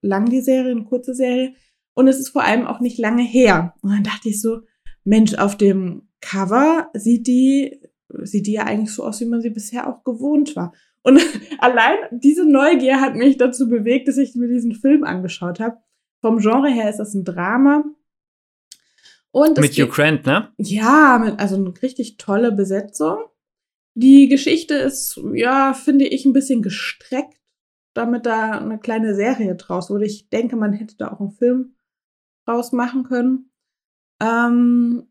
lang, 0.00 0.30
die 0.30 0.40
Serie, 0.40 0.70
eine 0.70 0.84
kurze 0.84 1.14
Serie. 1.14 1.54
Und 1.94 2.08
es 2.08 2.18
ist 2.18 2.30
vor 2.30 2.44
allem 2.44 2.66
auch 2.66 2.80
nicht 2.80 2.98
lange 2.98 3.22
her. 3.22 3.74
Und 3.82 3.90
dann 3.90 4.04
dachte 4.04 4.30
ich 4.30 4.40
so, 4.40 4.60
Mensch, 5.04 5.34
auf 5.34 5.56
dem 5.56 6.08
Cover 6.20 6.88
sieht 6.94 7.26
die, 7.26 7.80
sieht 8.22 8.46
die 8.46 8.52
ja 8.52 8.64
eigentlich 8.64 8.94
so 8.94 9.04
aus, 9.04 9.20
wie 9.20 9.26
man 9.26 9.42
sie 9.42 9.50
bisher 9.50 9.88
auch 9.88 10.04
gewohnt 10.04 10.56
war. 10.56 10.72
Und 11.02 11.20
allein 11.58 11.96
diese 12.10 12.44
Neugier 12.44 13.00
hat 13.00 13.14
mich 13.14 13.36
dazu 13.36 13.68
bewegt, 13.68 14.08
dass 14.08 14.18
ich 14.18 14.34
mir 14.34 14.48
diesen 14.48 14.74
Film 14.74 15.04
angeschaut 15.04 15.60
habe. 15.60 15.78
Vom 16.20 16.38
Genre 16.38 16.68
her 16.68 16.90
ist 16.90 16.98
das 16.98 17.14
ein 17.14 17.24
Drama. 17.24 17.84
Und 19.32 19.58
Mit 19.58 19.72
Hugh 19.74 19.88
Grant, 19.88 20.26
ne? 20.26 20.52
ja, 20.58 21.20
mit, 21.22 21.38
also 21.38 21.54
eine 21.54 21.72
richtig 21.82 22.16
tolle 22.16 22.52
Besetzung. 22.52 23.24
Die 23.94 24.28
Geschichte 24.28 24.74
ist, 24.74 25.20
ja, 25.34 25.72
finde 25.72 26.06
ich, 26.06 26.24
ein 26.24 26.32
bisschen 26.32 26.62
gestreckt, 26.62 27.40
damit 27.94 28.26
da 28.26 28.58
eine 28.58 28.78
kleine 28.78 29.14
Serie 29.14 29.54
draus 29.54 29.90
wurde. 29.90 30.06
Ich 30.06 30.30
denke, 30.30 30.56
man 30.56 30.72
hätte 30.72 30.96
da 30.96 31.12
auch 31.12 31.20
einen 31.20 31.32
Film 31.32 31.76
draus 32.44 32.72
machen 32.72 33.04
können. 33.04 33.52
Ähm, 34.20 35.10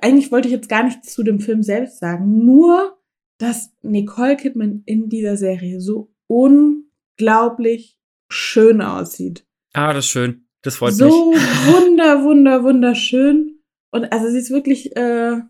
eigentlich 0.00 0.30
wollte 0.30 0.48
ich 0.48 0.54
jetzt 0.54 0.68
gar 0.68 0.84
nichts 0.84 1.12
zu 1.12 1.22
dem 1.22 1.40
Film 1.40 1.62
selbst 1.62 1.98
sagen, 1.98 2.44
nur, 2.44 2.98
dass 3.42 3.72
Nicole 3.82 4.36
Kidman 4.36 4.82
in 4.86 5.08
dieser 5.08 5.36
Serie 5.36 5.80
so 5.80 6.12
unglaublich 6.28 7.98
schön 8.28 8.80
aussieht 8.80 9.44
Ah, 9.72 9.92
das 9.92 10.04
ist 10.06 10.10
schön. 10.10 10.46
Das 10.62 10.76
freut 10.76 10.94
so 10.94 11.32
mich. 11.32 11.40
wunder, 11.66 12.22
wunder, 12.24 12.62
wunderschön. 12.62 13.58
Und 13.90 14.12
also 14.12 14.28
sie 14.28 14.38
ist 14.38 14.50
wirklich, 14.50 14.94
äh, 14.96 15.40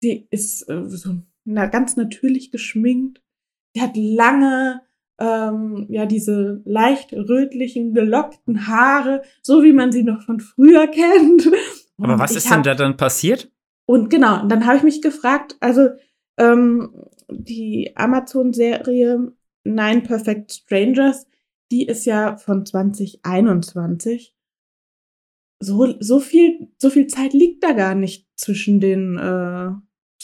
sie 0.00 0.26
ist 0.30 0.68
äh, 0.68 0.84
so 0.86 1.16
na, 1.44 1.66
ganz 1.66 1.96
natürlich 1.96 2.50
geschminkt. 2.50 3.22
Sie 3.74 3.82
hat 3.82 3.96
lange, 3.96 4.82
ähm, 5.18 5.86
ja, 5.88 6.06
diese 6.06 6.62
leicht 6.64 7.12
rötlichen, 7.12 7.92
gelockten 7.92 8.66
Haare, 8.66 9.22
so 9.42 9.62
wie 9.62 9.72
man 9.72 9.90
sie 9.90 10.04
noch 10.04 10.22
von 10.22 10.40
früher 10.40 10.86
kennt. 10.90 11.46
Und 11.96 12.04
Aber 12.04 12.18
was 12.18 12.36
ist 12.36 12.50
denn 12.50 12.62
da 12.62 12.74
dann 12.74 12.96
passiert? 12.96 13.50
Und 13.86 14.08
genau, 14.10 14.42
und 14.42 14.48
dann 14.48 14.66
habe 14.66 14.78
ich 14.78 14.82
mich 14.82 15.02
gefragt, 15.02 15.56
also 15.60 15.88
ähm, 16.38 16.90
die 17.30 17.92
Amazon-Serie 17.96 19.32
Nine 19.64 20.00
Perfect 20.02 20.52
Strangers, 20.52 21.26
die 21.70 21.86
ist 21.86 22.04
ja 22.04 22.36
von 22.36 22.66
2021. 22.66 24.34
So, 25.60 25.94
so, 26.00 26.20
viel, 26.20 26.68
so 26.78 26.90
viel 26.90 27.06
Zeit 27.06 27.32
liegt 27.32 27.64
da 27.64 27.72
gar 27.72 27.94
nicht 27.94 28.28
zwischen 28.36 28.80
den 28.80 29.16
äh, 29.16 29.70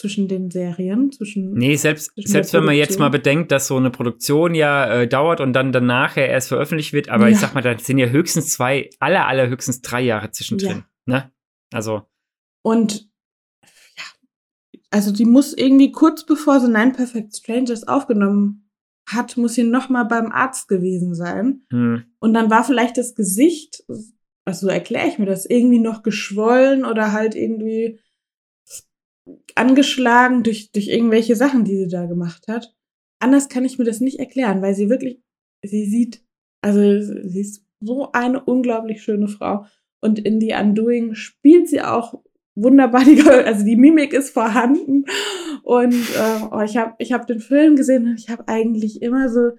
zwischen 0.01 0.27
den 0.27 0.49
Serien, 0.49 1.11
zwischen. 1.11 1.53
Nee, 1.53 1.75
selbst, 1.75 2.11
selbst 2.15 2.53
wenn 2.53 2.63
man 2.65 2.75
jetzt 2.75 2.97
mal 2.97 3.09
bedenkt, 3.09 3.51
dass 3.51 3.67
so 3.67 3.77
eine 3.77 3.91
Produktion 3.91 4.55
ja 4.55 5.01
äh, 5.01 5.07
dauert 5.07 5.39
und 5.41 5.53
dann 5.53 5.71
danach 5.71 6.17
ja 6.17 6.23
erst 6.23 6.47
veröffentlicht 6.47 6.91
wird, 6.91 7.09
aber 7.09 7.27
ja. 7.27 7.33
ich 7.33 7.39
sag 7.39 7.53
mal, 7.53 7.61
da 7.61 7.77
sind 7.77 7.99
ja 7.99 8.07
höchstens 8.07 8.49
zwei, 8.49 8.89
aller, 8.99 9.27
aller 9.27 9.47
höchstens 9.47 9.81
drei 9.81 10.01
Jahre 10.01 10.31
zwischendrin. 10.31 10.85
Ja. 11.05 11.13
Ne? 11.13 11.31
Also. 11.71 12.01
Und 12.63 13.10
also 14.91 15.11
die 15.11 15.25
muss 15.25 15.53
irgendwie 15.53 15.91
kurz 15.91 16.25
bevor 16.25 16.59
sie 16.59 16.69
Nine 16.69 16.91
Perfect 16.91 17.35
Strangers 17.35 17.87
aufgenommen 17.87 18.69
hat, 19.07 19.37
muss 19.37 19.55
sie 19.55 19.63
noch 19.63 19.89
mal 19.89 20.03
beim 20.03 20.31
Arzt 20.31 20.67
gewesen 20.67 21.15
sein. 21.15 21.63
Hm. 21.71 22.03
Und 22.19 22.33
dann 22.33 22.49
war 22.49 22.63
vielleicht 22.63 22.97
das 22.97 23.15
Gesicht, 23.15 23.83
also 24.45 24.67
erkläre 24.67 25.07
ich 25.07 25.17
mir 25.17 25.25
das, 25.25 25.45
irgendwie 25.45 25.79
noch 25.79 26.03
geschwollen 26.03 26.85
oder 26.85 27.13
halt 27.13 27.35
irgendwie 27.35 27.99
angeschlagen 29.55 30.43
durch, 30.43 30.71
durch 30.71 30.87
irgendwelche 30.87 31.35
Sachen, 31.35 31.63
die 31.63 31.77
sie 31.77 31.87
da 31.87 32.05
gemacht 32.05 32.47
hat. 32.47 32.75
Anders 33.19 33.49
kann 33.49 33.65
ich 33.65 33.77
mir 33.77 33.85
das 33.85 34.01
nicht 34.01 34.19
erklären, 34.19 34.61
weil 34.61 34.75
sie 34.75 34.89
wirklich, 34.89 35.21
sie 35.63 35.85
sieht, 35.85 36.23
also 36.61 36.79
sie 36.79 37.41
ist 37.41 37.65
so 37.79 38.11
eine 38.11 38.43
unglaublich 38.43 39.03
schöne 39.03 39.27
Frau. 39.27 39.65
Und 40.01 40.19
in 40.19 40.39
The 40.39 40.55
Undoing 40.59 41.15
spielt 41.15 41.69
sie 41.69 41.81
auch 41.81 42.23
wunderbar 42.55 43.03
die, 43.03 43.21
also 43.21 43.65
die 43.65 43.75
Mimik 43.75 44.13
ist 44.13 44.31
vorhanden. 44.31 45.05
Und 45.63 45.93
äh, 45.93 46.43
oh, 46.51 46.61
ich 46.61 46.77
habe 46.77 46.95
ich 46.99 47.13
hab 47.13 47.27
den 47.27 47.39
Film 47.39 47.75
gesehen 47.75 48.07
und 48.07 48.19
ich 48.19 48.29
habe 48.29 48.47
eigentlich 48.47 49.01
immer 49.01 49.29
so 49.29 49.51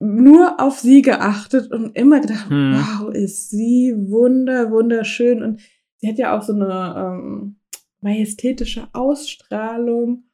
nur 0.00 0.60
auf 0.60 0.78
sie 0.78 1.02
geachtet 1.02 1.70
und 1.72 1.96
immer 1.96 2.20
gedacht, 2.20 2.50
hm. 2.50 2.74
wow, 2.74 3.14
ist 3.14 3.50
sie 3.50 3.94
wunder, 3.96 4.70
wunderschön. 4.70 5.42
Und 5.42 5.60
sie 5.96 6.08
hat 6.08 6.18
ja 6.18 6.36
auch 6.36 6.42
so 6.42 6.52
eine 6.52 6.94
ähm, 6.96 7.56
majestätische 8.00 8.88
Ausstrahlung. 8.92 10.24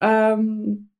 Ähm, 0.00 0.90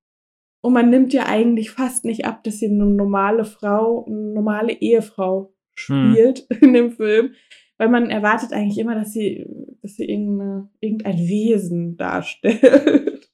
und 0.61 0.73
man 0.73 0.91
nimmt 0.91 1.13
ja 1.13 1.27
eigentlich 1.27 1.71
fast 1.71 2.05
nicht 2.05 2.25
ab, 2.25 2.43
dass 2.43 2.59
sie 2.59 2.67
eine 2.67 2.87
normale 2.87 3.45
Frau, 3.45 4.05
eine 4.07 4.35
normale 4.35 4.73
Ehefrau 4.73 5.55
spielt 5.75 6.47
hm. 6.51 6.59
in 6.61 6.73
dem 6.75 6.91
Film. 6.91 7.35
Weil 7.79 7.89
man 7.89 8.11
erwartet 8.11 8.53
eigentlich 8.53 8.79
immer, 8.79 8.95
dass 8.97 9.13
sie, 9.13 9.47
dass 9.83 9.95
sie 9.95 10.05
irgendein 10.05 11.19
Wesen 11.19 11.97
darstellt. 11.97 12.61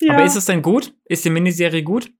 ja. 0.00 0.14
Aber 0.14 0.24
ist 0.24 0.36
es 0.36 0.46
denn 0.46 0.62
gut? 0.62 0.94
Ist 1.04 1.24
die 1.24 1.30
Miniserie 1.30 1.82
gut? 1.82 2.10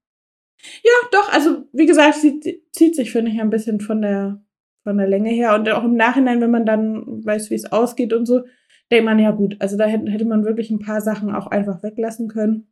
Ja, 0.83 0.93
doch. 1.12 1.33
Also, 1.33 1.65
wie 1.73 1.87
gesagt, 1.87 2.17
sie 2.17 2.62
zieht 2.73 2.95
sich, 2.95 3.11
finde 3.11 3.31
ich, 3.31 3.41
ein 3.41 3.51
bisschen 3.51 3.81
von 3.81 4.03
der, 4.03 4.45
von 4.83 4.99
der 4.99 5.09
Länge 5.09 5.31
her. 5.31 5.55
Und 5.55 5.69
auch 5.71 5.85
im 5.85 5.97
Nachhinein, 5.97 6.41
wenn 6.41 6.51
man 6.51 6.67
dann 6.67 7.25
weiß, 7.25 7.51
wie 7.51 7.55
es 7.55 7.73
ausgeht 7.73 8.12
und 8.12 8.27
so, 8.27 8.45
denkt 8.91 9.05
man, 9.05 9.19
ja 9.19 9.31
gut, 9.31 9.57
also 9.61 9.77
da 9.77 9.87
hätte, 9.87 10.25
man 10.25 10.45
wirklich 10.45 10.71
ein 10.71 10.79
paar 10.79 11.01
Sachen 11.01 11.35
auch 11.35 11.47
einfach 11.47 11.83
weglassen 11.83 12.29
können, 12.29 12.69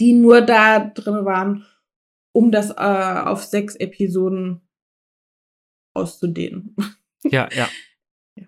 die 0.00 0.12
nur 0.12 0.40
da 0.40 0.78
drin 0.78 1.24
waren, 1.24 1.64
um 2.32 2.50
das 2.50 2.70
äh, 2.70 2.74
auf 2.74 3.44
sechs 3.44 3.74
Episoden 3.76 4.62
auszudehnen. 5.94 6.76
Ja, 7.24 7.48
ja. 7.52 7.68
ja. 8.36 8.46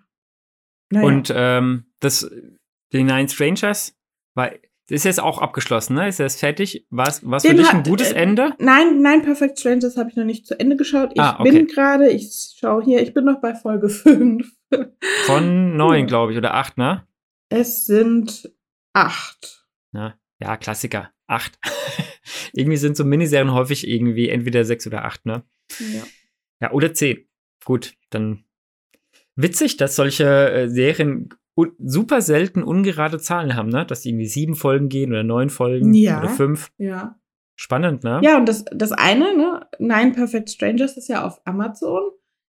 Naja. 0.89 1.05
Und 1.05 1.33
ähm, 1.35 1.85
das, 1.99 2.29
die 2.91 3.03
Nine 3.03 3.29
Strangers, 3.29 3.97
war, 4.33 4.51
ist 4.89 5.05
jetzt 5.05 5.21
auch 5.21 5.39
abgeschlossen, 5.39 5.95
ne? 5.95 6.07
Ist 6.07 6.19
jetzt 6.19 6.39
fertig? 6.39 6.85
War 6.89 7.07
es 7.07 7.19
für 7.19 7.53
dich 7.53 7.69
ein 7.69 7.83
gutes 7.83 8.11
äh, 8.11 8.15
Ende? 8.15 8.53
Nein, 8.59 9.01
nein, 9.01 9.21
Perfect 9.21 9.59
Strangers 9.59 9.95
habe 9.95 10.09
ich 10.09 10.15
noch 10.15 10.25
nicht 10.25 10.45
zu 10.45 10.59
Ende 10.59 10.75
geschaut. 10.75 11.11
Ich 11.13 11.21
ah, 11.21 11.39
okay. 11.39 11.51
bin 11.51 11.67
gerade, 11.67 12.09
ich 12.09 12.55
schaue 12.59 12.83
hier, 12.83 13.01
ich 13.01 13.13
bin 13.13 13.25
noch 13.25 13.39
bei 13.39 13.55
Folge 13.55 13.87
5. 13.87 14.45
Von 15.25 15.77
neun, 15.77 16.07
glaube 16.07 16.33
ich, 16.33 16.37
oder 16.37 16.55
acht, 16.55 16.77
ne? 16.77 17.07
Es 17.49 17.85
sind 17.85 18.51
acht. 18.93 19.65
Ja, 19.93 20.15
ja 20.39 20.57
Klassiker. 20.57 21.11
Acht. 21.27 21.57
irgendwie 22.53 22.77
sind 22.77 22.97
so 22.97 23.05
Miniserien 23.05 23.53
häufig 23.53 23.87
irgendwie 23.87 24.29
entweder 24.29 24.65
sechs 24.65 24.85
oder 24.87 25.05
acht, 25.05 25.25
ne? 25.25 25.43
Ja. 25.79 26.03
Ja, 26.59 26.71
oder 26.71 26.93
zehn. 26.93 27.27
Gut, 27.63 27.95
dann 28.09 28.43
witzig, 29.35 29.77
dass 29.77 29.95
solche 29.95 30.51
äh, 30.51 30.69
Serien 30.69 31.29
super 31.79 32.21
selten 32.21 32.63
ungerade 32.63 33.19
Zahlen 33.19 33.55
haben, 33.55 33.69
ne? 33.69 33.85
Dass 33.85 34.01
die 34.01 34.09
irgendwie 34.09 34.27
sieben 34.27 34.55
Folgen 34.55 34.89
gehen 34.89 35.11
oder 35.11 35.23
neun 35.23 35.49
Folgen 35.49 35.93
ja. 35.93 36.19
oder 36.19 36.29
fünf. 36.29 36.71
Ja. 36.77 37.19
Spannend, 37.55 38.03
ne? 38.03 38.21
Ja, 38.23 38.37
und 38.37 38.47
das, 38.47 38.65
das 38.71 38.91
eine, 38.91 39.35
ne? 39.37 39.67
Nine 39.79 40.13
Perfect 40.13 40.49
Strangers 40.49 40.97
ist 40.97 41.09
ja 41.09 41.25
auf 41.25 41.41
Amazon. 41.45 42.01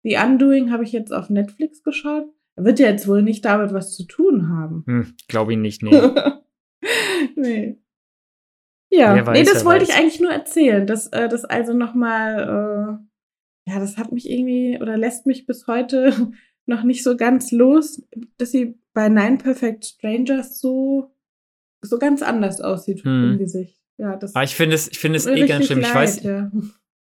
The 0.03 0.17
Undoing 0.23 0.71
habe 0.71 0.83
ich 0.83 0.91
jetzt 0.91 1.11
auf 1.11 1.29
Netflix 1.29 1.83
geschaut. 1.83 2.25
Wird 2.55 2.79
ja 2.79 2.87
jetzt 2.87 3.07
wohl 3.07 3.21
nicht 3.21 3.45
damit 3.45 3.73
was 3.73 3.95
zu 3.95 4.05
tun 4.05 4.49
haben. 4.49 4.83
Hm, 4.85 5.13
Glaube 5.27 5.53
ich 5.53 5.57
nicht, 5.57 5.81
nee. 5.81 6.01
nee. 7.35 7.77
Ja, 8.91 9.25
weiß, 9.25 9.37
nee, 9.37 9.45
das 9.45 9.65
wollte 9.65 9.81
weiß. 9.81 9.89
ich 9.89 9.95
eigentlich 9.95 10.19
nur 10.19 10.31
erzählen. 10.31 10.85
Dass 10.85 11.07
äh, 11.07 11.29
das 11.29 11.45
also 11.45 11.73
nochmal, 11.73 12.99
äh, 13.65 13.71
ja, 13.71 13.79
das 13.79 13.97
hat 13.97 14.11
mich 14.11 14.29
irgendwie 14.29 14.77
oder 14.81 14.97
lässt 14.97 15.25
mich 15.25 15.45
bis 15.45 15.67
heute 15.67 16.31
noch 16.69 16.83
nicht 16.83 17.03
so 17.03 17.17
ganz 17.17 17.51
los, 17.51 18.01
dass 18.37 18.51
sie 18.51 18.79
bei 18.93 19.09
Nine 19.09 19.37
Perfect 19.37 19.85
Strangers 19.85 20.59
so, 20.59 21.13
so 21.81 21.99
ganz 21.99 22.21
anders 22.21 22.61
aussieht 22.61 23.03
hm. 23.03 23.31
im 23.31 23.37
Gesicht. 23.37 23.77
Ja, 23.97 24.15
das 24.15 24.33
Aber 24.33 24.41
ah, 24.41 24.43
ich 24.43 24.55
finde 24.55 24.75
es, 24.75 24.87
ich 24.87 24.99
finde 24.99 25.17
es 25.17 25.25
eh 25.25 25.45
ganz 25.45 25.65
schlimm. 25.65 25.81
Leid, 25.81 25.89
ich 25.89 25.95
weiß, 25.95 26.23
ja. 26.23 26.51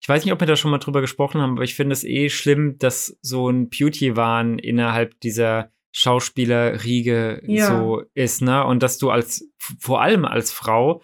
Ich 0.01 0.09
weiß 0.09 0.25
nicht, 0.25 0.33
ob 0.33 0.41
wir 0.41 0.47
da 0.47 0.57
schon 0.57 0.71
mal 0.71 0.79
drüber 0.79 1.01
gesprochen 1.01 1.41
haben, 1.41 1.53
aber 1.53 1.65
ich 1.65 1.75
finde 1.75 1.93
es 1.93 2.03
eh 2.03 2.29
schlimm, 2.29 2.79
dass 2.79 3.19
so 3.21 3.49
ein 3.49 3.69
Beauty-Wahn 3.69 4.59
innerhalb 4.59 5.21
dieser 5.21 5.71
Schauspielerriege 5.93 7.43
ja. 7.47 7.67
so 7.67 8.03
ist, 8.15 8.43
ne? 8.43 8.65
Und 8.65 8.83
dass 8.83 8.99
du 8.99 9.11
als, 9.11 9.49
vor 9.59 10.01
allem 10.03 10.25
als 10.25 10.53
Frau, 10.53 11.03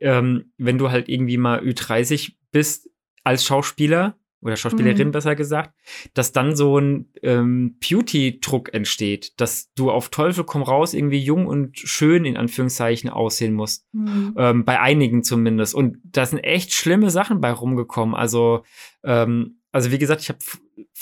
ähm, 0.00 0.52
wenn 0.58 0.78
du 0.78 0.90
halt 0.90 1.08
irgendwie 1.08 1.38
mal 1.38 1.60
Ü30 1.60 2.34
bist, 2.50 2.90
als 3.24 3.44
Schauspieler, 3.44 4.18
oder 4.46 4.56
Schauspielerin 4.56 5.08
mhm. 5.08 5.12
besser 5.12 5.34
gesagt, 5.34 5.74
dass 6.14 6.32
dann 6.32 6.56
so 6.56 6.78
ein 6.78 7.10
ähm, 7.22 7.76
Beauty-Druck 7.80 8.72
entsteht, 8.72 9.40
dass 9.40 9.72
du 9.74 9.90
auf 9.90 10.08
Teufel 10.08 10.44
komm 10.44 10.62
raus 10.62 10.94
irgendwie 10.94 11.18
jung 11.18 11.46
und 11.46 11.78
schön 11.78 12.24
in 12.24 12.36
Anführungszeichen 12.36 13.10
aussehen 13.10 13.54
musst. 13.54 13.86
Mhm. 13.92 14.34
Ähm, 14.38 14.64
bei 14.64 14.80
einigen 14.80 15.22
zumindest. 15.22 15.74
Und 15.74 15.98
da 16.04 16.26
sind 16.26 16.38
echt 16.40 16.72
schlimme 16.72 17.10
Sachen 17.10 17.40
bei 17.40 17.50
rumgekommen. 17.50 18.14
Also, 18.14 18.62
ähm, 19.04 19.60
also 19.72 19.90
wie 19.90 19.98
gesagt, 19.98 20.22
ich 20.22 20.28
habe 20.28 20.38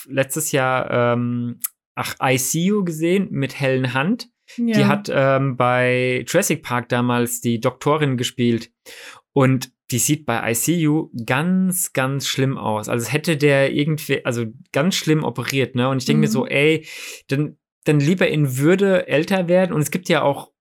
letztes 0.08 0.52
Jahr 0.52 0.90
ähm, 0.90 1.60
ach, 1.94 2.14
I 2.22 2.38
See 2.38 2.64
You 2.64 2.84
gesehen 2.84 3.28
mit 3.30 3.58
Helen 3.60 3.94
Hunt. 3.94 4.28
Ja. 4.56 4.76
Die 4.76 4.84
hat 4.84 5.10
ähm, 5.12 5.56
bei 5.56 6.24
Jurassic 6.26 6.62
Park 6.62 6.88
damals 6.88 7.40
die 7.40 7.60
Doktorin 7.60 8.16
gespielt. 8.16 8.70
Und 9.32 9.72
die 9.90 9.98
sieht 9.98 10.24
bei 10.24 10.52
ICU 10.52 11.10
ganz, 11.26 11.92
ganz 11.92 12.26
schlimm 12.26 12.56
aus. 12.56 12.88
Also 12.88 13.10
hätte 13.10 13.36
der 13.36 13.72
irgendwie, 13.72 14.24
also 14.24 14.46
ganz 14.72 14.94
schlimm 14.94 15.24
operiert, 15.24 15.74
ne? 15.74 15.88
Und 15.88 15.98
ich 15.98 16.04
denke 16.06 16.18
mhm. 16.18 16.20
mir 16.22 16.28
so, 16.28 16.46
ey, 16.46 16.86
dann, 17.28 17.58
dann 17.84 18.00
lieber 18.00 18.28
in 18.28 18.56
Würde 18.56 19.06
älter 19.08 19.48
werden. 19.48 19.72
Und 19.72 19.82
es 19.82 19.90
gibt 19.90 20.08
ja 20.08 20.22
auch, 20.22 20.52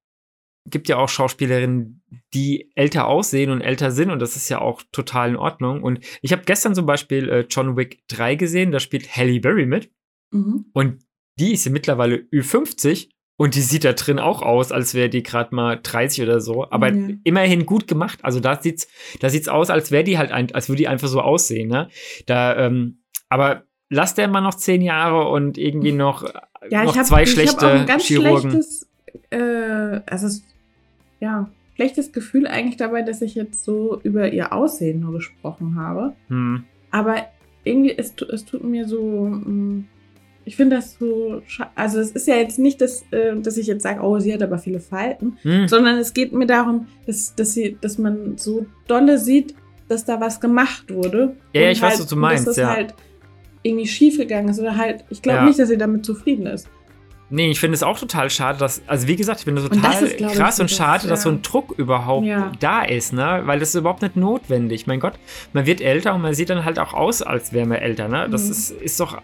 gibt 0.70 0.90
ja 0.90 0.98
auch 0.98 1.10
Schauspielerinnen, 1.10 2.04
die 2.34 2.72
älter 2.76 3.08
aussehen 3.08 3.50
und 3.50 3.62
älter 3.62 3.92
sind. 3.92 4.12
Und 4.12 4.20
das 4.20 4.36
ist 4.36 4.50
ja 4.50 4.60
auch 4.60 4.82
total 4.92 5.30
in 5.30 5.36
Ordnung. 5.38 5.84
Und 5.84 6.00
ich 6.22 6.34
habe 6.34 6.44
gestern 6.44 6.76
zum 6.76 6.86
Beispiel 6.86 7.30
äh, 7.30 7.46
John 7.50 7.78
Wick 7.78 8.04
3 8.10 8.36
gesehen, 8.36 8.72
da 8.72 8.80
spielt 8.80 9.16
Halle 9.16 9.40
Berry 9.40 9.66
mit. 9.66 9.90
Mhm. 10.32 10.66
Und 10.74 11.06
die 11.40 11.54
ist 11.54 11.66
ja 11.66 11.72
mittlerweile 11.72 12.18
Ü50 12.18 13.10
und 13.36 13.56
die 13.56 13.62
sieht 13.62 13.84
da 13.84 13.94
drin 13.94 14.20
auch 14.20 14.42
aus, 14.42 14.72
als 14.72 14.94
wäre 14.94 15.10
die 15.10 15.24
gerade 15.24 15.56
mal 15.56 15.80
30 15.82 16.24
oder 16.24 16.40
so. 16.40 16.70
Aber 16.70 16.92
mhm. 16.92 17.22
immerhin 17.24 17.66
gut 17.66 17.88
gemacht. 17.88 18.20
Also 18.22 18.40
da 18.40 18.62
sieht's, 18.62 18.88
da 19.22 19.30
sieht's 19.30 19.48
aus, 19.48 19.70
als 19.70 19.92
wäre 19.92 20.04
die 20.04 20.18
halt 20.18 20.32
ein, 20.32 20.54
als 20.54 20.70
würde 20.70 20.78
die 20.78 20.88
einfach 20.88 21.08
so 21.08 21.20
aussehen. 21.20 21.68
Ne? 21.68 21.90
Da, 22.28 22.56
ähm, 22.58 23.00
aber 23.30 23.64
lass 23.90 24.14
der 24.14 24.28
mal 24.28 24.42
noch 24.42 24.54
zehn 24.54 24.82
Jahre 24.82 25.30
und 25.30 25.58
irgendwie 25.58 25.94
noch, 25.94 26.32
ja, 26.70 26.84
noch 26.84 26.96
hab, 26.96 27.06
zwei 27.06 27.26
schlechte 27.26 27.66
ich 27.66 27.72
ein 27.72 27.86
ganz 27.88 28.06
Chirurgen. 28.06 28.52
Schlechtes, 28.52 28.90
äh, 29.32 30.02
also 30.06 30.42
ja, 31.20 31.50
schlechtes 31.76 32.12
Gefühl 32.12 32.46
eigentlich 32.46 32.78
dabei, 32.78 33.02
dass 33.02 33.22
ich 33.22 33.34
jetzt 33.34 33.64
so 33.64 34.00
über 34.04 34.32
ihr 34.32 34.54
Aussehen 34.54 35.00
nur 35.00 35.14
gesprochen 35.14 35.76
habe. 35.76 36.14
Hm. 36.28 36.66
Aber 36.92 37.26
irgendwie, 37.64 37.98
es, 37.98 38.14
es 38.32 38.46
tut 38.46 38.64
mir 38.64 38.88
so. 38.88 39.26
Mh, 39.26 39.50
mm, 39.50 39.88
ich 40.46 40.56
finde 40.56 40.76
das 40.78 40.98
so, 41.00 41.42
also 41.76 42.00
es 42.00 42.12
ist 42.12 42.28
ja 42.28 42.36
jetzt 42.36 42.60
nicht, 42.60 42.82
dass, 42.82 43.04
äh, 43.12 43.36
dass 43.40 43.58
ich 43.58 43.68
jetzt 43.68 43.84
sage, 43.84 44.02
oh, 44.02 44.20
sie 44.20 44.34
hat 44.34 44.42
aber 44.42 44.58
viele 44.58 44.80
Falten, 44.80 45.38
hm. 45.42 45.68
sondern 45.68 45.98
es 45.98 46.14
geht 46.14 46.34
mir 46.34 46.46
darum, 46.46 46.88
dass, 47.06 47.34
dass, 47.36 47.54
sie, 47.54 47.78
dass 47.80 47.98
man 47.98 48.38
so 48.38 48.66
dolle 48.88 49.18
sieht, 49.18 49.56
dass 49.88 50.06
da 50.06 50.20
was 50.20 50.40
gemacht 50.42 50.92
wurde. 50.94 51.36
Ja, 51.54 51.62
ja, 51.62 51.72
ich 51.72 51.82
weiß, 51.82 51.92
halt, 51.92 52.00
was 52.02 52.08
du 52.08 52.16
meinst, 52.16 52.48
Dass 52.48 52.56
das 52.56 52.62
ja. 52.64 52.70
halt 52.76 52.94
irgendwie 53.64 53.88
schiefgegangen 53.88 54.50
ist 54.50 54.60
oder 54.60 54.76
halt, 54.78 55.06
ich 55.10 55.22
glaube 55.22 55.40
Ja. 55.40 55.46
nicht, 55.46 55.60
dass 55.60 55.70
sie 55.70 55.78
damit 55.78 56.06
zufrieden 56.06 56.46
ist. 56.48 56.68
Nee, 57.30 57.50
ich 57.50 57.60
finde 57.60 57.76
es 57.76 57.82
auch 57.84 57.98
total 57.98 58.30
schade, 58.30 58.60
dass, 58.60 58.82
also 58.86 59.08
wie 59.08 59.16
gesagt, 59.16 59.40
ich 59.40 59.46
finde 59.46 59.68
total 59.68 60.04
ist, 60.04 60.20
ich, 60.20 60.28
krass 60.34 60.58
so 60.58 60.64
und 60.64 60.70
das, 60.70 60.78
schade, 60.78 61.08
dass 61.08 61.24
so 61.24 61.30
ja. 61.30 61.36
ein 61.36 61.42
Druck 61.42 61.74
überhaupt 61.80 62.28
Ja. 62.28 62.52
da 62.60 62.84
ist, 62.84 63.12
ne? 63.12 63.42
Weil 63.46 63.60
das 63.60 63.70
ist 63.70 63.76
überhaupt 63.76 64.04
nicht 64.04 64.16
notwendig. 64.16 64.86
Mein 64.86 65.00
Gott, 65.00 65.14
man 65.52 65.66
wird 65.66 65.82
älter 65.82 66.14
und 66.14 66.22
man 66.22 66.36
sieht 66.36 66.50
dann 66.52 66.64
halt 66.64 66.78
auch 66.78 66.94
aus, 66.94 67.22
als 67.24 67.52
wäre 67.52 67.66
man 67.66 67.80
älter, 67.80 68.08
ne? 68.08 68.28
Das 68.30 68.46
Mhm. 68.46 68.52
ist, 68.52 68.72
ist 68.72 69.00
doch 69.00 69.18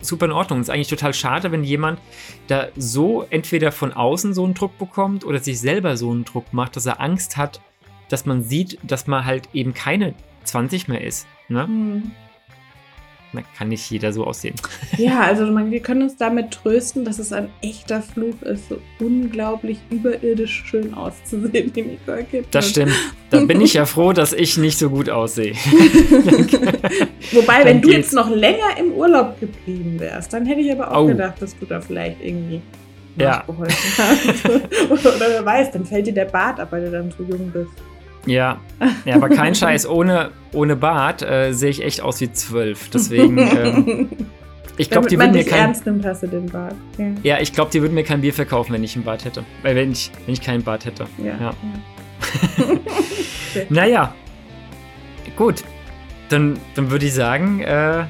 super 0.00 0.26
in 0.26 0.32
Ordnung. 0.32 0.60
ist 0.60 0.70
eigentlich 0.70 0.88
total 0.88 1.14
schade, 1.14 1.52
wenn 1.52 1.64
jemand 1.64 2.00
da 2.46 2.68
so 2.76 3.24
entweder 3.30 3.72
von 3.72 3.92
außen 3.92 4.34
so 4.34 4.44
einen 4.44 4.54
Druck 4.54 4.78
bekommt 4.78 5.24
oder 5.24 5.38
sich 5.38 5.60
selber 5.60 5.96
so 5.96 6.10
einen 6.10 6.24
Druck 6.24 6.52
macht, 6.52 6.76
dass 6.76 6.86
er 6.86 7.00
Angst 7.00 7.36
hat, 7.36 7.60
dass 8.08 8.26
man 8.26 8.42
sieht, 8.42 8.78
dass 8.82 9.06
man 9.06 9.24
halt 9.24 9.48
eben 9.52 9.74
keine 9.74 10.14
20 10.44 10.88
mehr 10.88 11.02
ist. 11.02 11.26
Ne? 11.48 11.66
Hm. 11.66 12.10
Da 13.32 13.42
kann 13.56 13.68
nicht 13.68 13.88
jeder 13.90 14.12
so 14.12 14.24
aussehen. 14.26 14.54
Ja, 14.98 15.20
also 15.20 15.46
man, 15.46 15.70
wir 15.70 15.80
können 15.80 16.02
uns 16.02 16.16
damit 16.16 16.50
trösten, 16.50 17.04
dass 17.04 17.18
es 17.18 17.32
ein 17.32 17.48
echter 17.62 18.02
Fluch 18.02 18.42
ist, 18.42 18.68
so 18.68 18.78
unglaublich 19.00 19.78
überirdisch 19.90 20.64
schön 20.66 20.92
auszusehen 20.94 21.70
wie 21.74 21.82
Nicole 21.82 22.24
Kidman. 22.24 22.44
Das 22.50 22.70
stimmt. 22.70 22.92
Da 23.30 23.40
bin 23.44 23.60
ich 23.60 23.74
ja 23.74 23.86
froh, 23.86 24.12
dass 24.12 24.32
ich 24.32 24.58
nicht 24.58 24.78
so 24.78 24.90
gut 24.90 25.08
aussehe. 25.08 25.54
Wobei, 27.32 27.58
Dann 27.58 27.64
wenn 27.64 27.80
du 27.82 27.88
geht's. 27.88 27.98
jetzt 28.08 28.12
noch 28.14 28.28
länger 28.30 28.76
im 28.78 28.92
Urlaub 28.92 29.38
geblieben 29.40 29.98
wärst, 30.00 30.32
dann 30.32 30.46
hätte 30.46 30.60
ich 30.60 30.72
aber 30.72 30.90
auch 30.90 30.96
Au. 31.02 31.06
gedacht, 31.06 31.40
dass 31.40 31.56
du 31.58 31.66
da 31.66 31.80
vielleicht 31.80 32.22
irgendwie 32.22 32.60
Ja. 33.16 33.44
nachgeholfen 33.46 33.76
hast. 33.98 34.44
oder, 34.90 34.90
oder 35.16 35.26
wer 35.28 35.44
weiß, 35.46 35.70
dann 35.72 35.84
fällt 35.84 36.06
dir 36.08 36.14
der 36.14 36.24
Bart 36.26 36.58
ab, 36.60 36.68
weil 36.72 36.84
du 36.84 36.90
dann 36.90 37.10
zu 37.12 37.22
jung 37.24 37.50
bist. 37.52 37.70
Ja, 38.26 38.60
ja 39.04 39.14
aber 39.16 39.28
kein 39.28 39.54
Scheiß. 39.56 39.88
Ohne, 39.88 40.30
ohne 40.52 40.76
Bart 40.76 41.22
äh, 41.22 41.52
sehe 41.52 41.70
ich 41.70 41.82
echt 41.82 42.00
aus 42.00 42.20
wie 42.20 42.32
zwölf. 42.32 42.90
Deswegen, 42.90 43.38
ähm, 43.38 44.10
ich 44.76 44.90
glaube, 44.90 45.08
die 45.08 45.18
würden 45.18 45.32
mir 45.32 45.44
kein. 45.44 45.60
ernst 45.60 45.86
nimmt, 45.86 46.04
hast 46.04 46.22
du 46.22 46.26
den 46.26 46.46
Bart. 46.46 46.74
Ja. 46.98 47.06
Ja, 47.22 47.38
ich 47.40 47.52
glaube, 47.52 47.70
die 47.70 47.80
würden 47.80 47.94
mir 47.94 48.04
kein 48.04 48.20
Bier 48.20 48.32
verkaufen, 48.32 48.72
wenn 48.72 48.84
ich 48.84 48.94
einen 48.96 49.04
Bart 49.04 49.24
hätte. 49.24 49.44
Weil 49.62 49.76
wenn 49.76 49.92
ich, 49.92 50.10
wenn 50.24 50.34
ich 50.34 50.40
keinen 50.40 50.62
Bart 50.62 50.84
hätte. 50.84 51.06
Ja. 51.18 51.24
Ja. 51.24 51.40
ja. 51.40 51.54
Naja. 53.68 54.14
Gut. 55.36 55.64
Dann, 56.28 56.56
dann 56.76 56.90
würde 56.90 57.06
ich 57.06 57.14
sagen, 57.14 57.60
äh, 57.60 58.04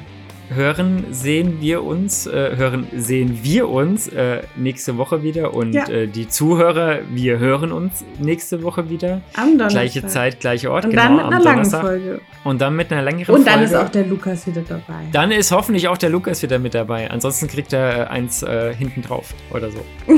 hören, 0.53 1.05
sehen 1.11 1.57
wir 1.61 1.83
uns, 1.83 2.27
äh, 2.27 2.55
hören, 2.55 2.87
sehen 2.95 3.39
wir 3.41 3.69
uns 3.69 4.07
äh, 4.09 4.41
nächste 4.55 4.97
Woche 4.97 5.23
wieder. 5.23 5.53
Und 5.53 5.73
Ja. 5.73 5.87
äh, 5.89 6.07
die 6.07 6.27
Zuhörer, 6.27 6.99
wir 7.11 7.39
hören 7.39 7.71
uns 7.71 8.03
nächste 8.19 8.61
Woche 8.63 8.89
wieder. 8.89 9.21
Am 9.35 9.51
Donnerstag. 9.57 9.69
Gleiche 9.81 10.07
Zeit, 10.07 10.39
gleicher 10.39 10.71
Ort, 10.71 10.85
Und 10.85 10.91
genau, 10.91 11.03
dann 11.03 11.15
mit 11.15 11.33
einer 11.33 11.43
langen. 11.43 11.65
Folge. 11.69 12.21
Und 12.43 12.61
dann 12.61 12.75
mit 12.75 12.91
einer 12.91 13.01
längeren 13.01 13.35
Und 13.35 13.45
dann 13.47 13.59
Folge. 13.59 13.65
ist 13.69 13.75
auch 13.75 13.89
der 13.89 14.05
Lukas 14.05 14.45
wieder 14.47 14.61
dabei. 14.67 15.05
Dann 15.11 15.31
ist 15.31 15.51
hoffentlich 15.51 15.87
auch 15.87 15.97
der 15.97 16.09
Lukas 16.09 16.41
wieder 16.43 16.59
mit 16.59 16.73
dabei. 16.73 17.09
Ansonsten 17.09 17.47
kriegt 17.47 17.73
er 17.73 18.01
äh, 18.01 18.03
eins 18.09 18.43
äh, 18.43 18.73
hinten 18.75 19.01
drauf 19.01 19.33
oder 19.53 19.69
so. 19.71 19.79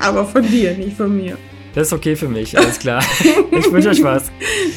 Aber 0.00 0.24
von 0.24 0.42
dir, 0.42 0.74
nicht 0.76 0.96
von 0.96 1.16
mir. 1.16 1.36
Das 1.74 1.88
ist 1.88 1.92
okay 1.92 2.16
für 2.16 2.28
mich, 2.28 2.56
alles 2.58 2.78
klar. 2.78 3.02
ich 3.52 3.70
wünsche 3.70 3.90
euch 3.90 4.02
was. 4.02 4.30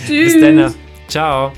Tschüss. 0.05 0.33
Bis 0.33 0.41
dann. 0.41 0.73
Ciao. 1.07 1.51